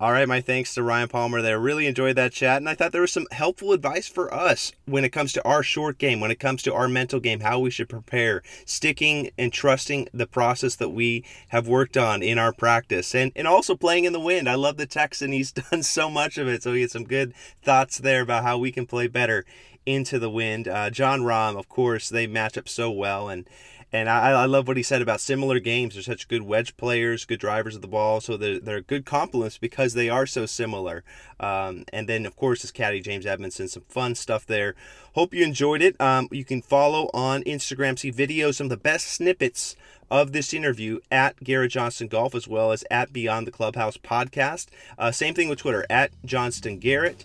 All 0.00 0.12
right, 0.12 0.28
my 0.28 0.40
thanks 0.40 0.74
to 0.74 0.84
Ryan 0.84 1.08
Palmer 1.08 1.42
there. 1.42 1.58
Really 1.58 1.88
enjoyed 1.88 2.14
that 2.14 2.30
chat, 2.30 2.58
and 2.58 2.68
I 2.68 2.76
thought 2.76 2.92
there 2.92 3.00
was 3.00 3.10
some 3.10 3.26
helpful 3.32 3.72
advice 3.72 4.06
for 4.06 4.32
us 4.32 4.70
when 4.84 5.04
it 5.04 5.08
comes 5.08 5.32
to 5.32 5.44
our 5.44 5.64
short 5.64 5.98
game, 5.98 6.20
when 6.20 6.30
it 6.30 6.38
comes 6.38 6.62
to 6.62 6.72
our 6.72 6.86
mental 6.86 7.18
game, 7.18 7.40
how 7.40 7.58
we 7.58 7.70
should 7.70 7.88
prepare, 7.88 8.44
sticking 8.64 9.30
and 9.36 9.52
trusting 9.52 10.06
the 10.14 10.28
process 10.28 10.76
that 10.76 10.90
we 10.90 11.24
have 11.48 11.66
worked 11.66 11.96
on 11.96 12.22
in 12.22 12.38
our 12.38 12.52
practice, 12.52 13.12
and, 13.12 13.32
and 13.34 13.48
also 13.48 13.74
playing 13.74 14.04
in 14.04 14.12
the 14.12 14.20
wind. 14.20 14.48
I 14.48 14.54
love 14.54 14.76
the 14.76 14.86
text, 14.86 15.20
and 15.20 15.34
he's 15.34 15.50
done 15.70 15.82
so 15.82 16.08
much 16.08 16.38
of 16.38 16.46
it, 16.46 16.62
so 16.62 16.74
he 16.74 16.82
had 16.82 16.92
some 16.92 17.02
good 17.02 17.34
thoughts 17.60 17.98
there 17.98 18.20
about 18.20 18.44
how 18.44 18.56
we 18.56 18.70
can 18.70 18.86
play 18.86 19.08
better 19.08 19.44
into 19.88 20.18
the 20.18 20.30
wind. 20.30 20.68
Uh, 20.68 20.90
Jon 20.90 21.22
Rahm, 21.22 21.58
of 21.58 21.68
course, 21.68 22.10
they 22.10 22.26
match 22.26 22.58
up 22.58 22.68
so 22.68 22.90
well, 22.90 23.28
and 23.28 23.48
and 23.90 24.10
I, 24.10 24.32
I 24.32 24.44
love 24.44 24.68
what 24.68 24.76
he 24.76 24.82
said 24.82 25.00
about 25.00 25.18
similar 25.18 25.58
games. 25.60 25.94
They're 25.94 26.02
such 26.02 26.28
good 26.28 26.42
wedge 26.42 26.76
players, 26.76 27.24
good 27.24 27.40
drivers 27.40 27.74
of 27.74 27.80
the 27.80 27.88
ball, 27.88 28.20
so 28.20 28.36
they're, 28.36 28.58
they're 28.58 28.82
good 28.82 29.06
complements 29.06 29.56
because 29.56 29.94
they 29.94 30.10
are 30.10 30.26
so 30.26 30.44
similar. 30.44 31.04
Um, 31.40 31.84
and 31.90 32.06
then, 32.06 32.26
of 32.26 32.36
course, 32.36 32.60
his 32.60 32.70
caddy, 32.70 33.00
James 33.00 33.24
Edmondson, 33.24 33.66
some 33.66 33.84
fun 33.88 34.14
stuff 34.14 34.44
there. 34.44 34.74
Hope 35.14 35.32
you 35.32 35.42
enjoyed 35.42 35.80
it. 35.80 35.98
Um, 35.98 36.28
you 36.30 36.44
can 36.44 36.60
follow 36.60 37.08
on 37.14 37.42
Instagram, 37.44 37.98
see 37.98 38.12
videos, 38.12 38.56
some 38.56 38.66
of 38.66 38.70
the 38.70 38.76
best 38.76 39.06
snippets 39.06 39.74
of 40.10 40.32
this 40.32 40.52
interview 40.52 40.98
at 41.10 41.42
Garrett 41.42 41.70
Johnston 41.70 42.08
Golf, 42.08 42.34
as 42.34 42.46
well 42.46 42.72
as 42.72 42.84
at 42.90 43.10
Beyond 43.10 43.46
the 43.46 43.52
Clubhouse 43.52 43.96
podcast. 43.96 44.66
Uh, 44.98 45.10
same 45.10 45.32
thing 45.32 45.48
with 45.48 45.60
Twitter, 45.60 45.86
at 45.88 46.10
Johnston 46.26 46.78
Garrett. 46.78 47.24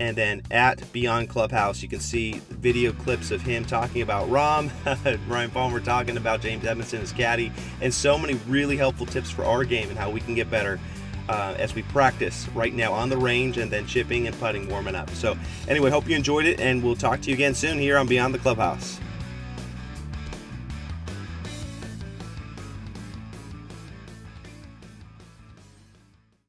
And 0.00 0.16
then 0.16 0.42
at 0.50 0.92
Beyond 0.92 1.28
Clubhouse, 1.28 1.82
you 1.82 1.88
can 1.88 2.00
see 2.00 2.40
video 2.50 2.92
clips 2.92 3.30
of 3.30 3.42
him 3.42 3.64
talking 3.64 4.02
about 4.02 4.28
Rahm, 4.28 4.70
Ryan 5.28 5.50
Palmer 5.50 5.80
talking 5.80 6.16
about 6.16 6.40
James 6.40 6.64
Edmondson, 6.64 7.00
his 7.00 7.12
caddy, 7.12 7.52
and 7.80 7.94
so 7.94 8.18
many 8.18 8.34
really 8.48 8.76
helpful 8.76 9.06
tips 9.06 9.30
for 9.30 9.44
our 9.44 9.64
game 9.64 9.88
and 9.88 9.98
how 9.98 10.10
we 10.10 10.20
can 10.20 10.34
get 10.34 10.50
better 10.50 10.80
uh, 11.28 11.54
as 11.58 11.74
we 11.74 11.82
practice 11.84 12.48
right 12.54 12.74
now 12.74 12.92
on 12.92 13.08
the 13.08 13.16
range 13.16 13.56
and 13.56 13.70
then 13.70 13.86
chipping 13.86 14.26
and 14.26 14.38
putting 14.38 14.68
warming 14.68 14.94
up. 14.94 15.08
So, 15.10 15.38
anyway, 15.68 15.90
hope 15.90 16.08
you 16.08 16.16
enjoyed 16.16 16.46
it, 16.46 16.60
and 16.60 16.82
we'll 16.82 16.96
talk 16.96 17.20
to 17.22 17.30
you 17.30 17.34
again 17.34 17.54
soon 17.54 17.78
here 17.78 17.96
on 17.96 18.06
Beyond 18.06 18.34
the 18.34 18.38
Clubhouse. 18.38 19.00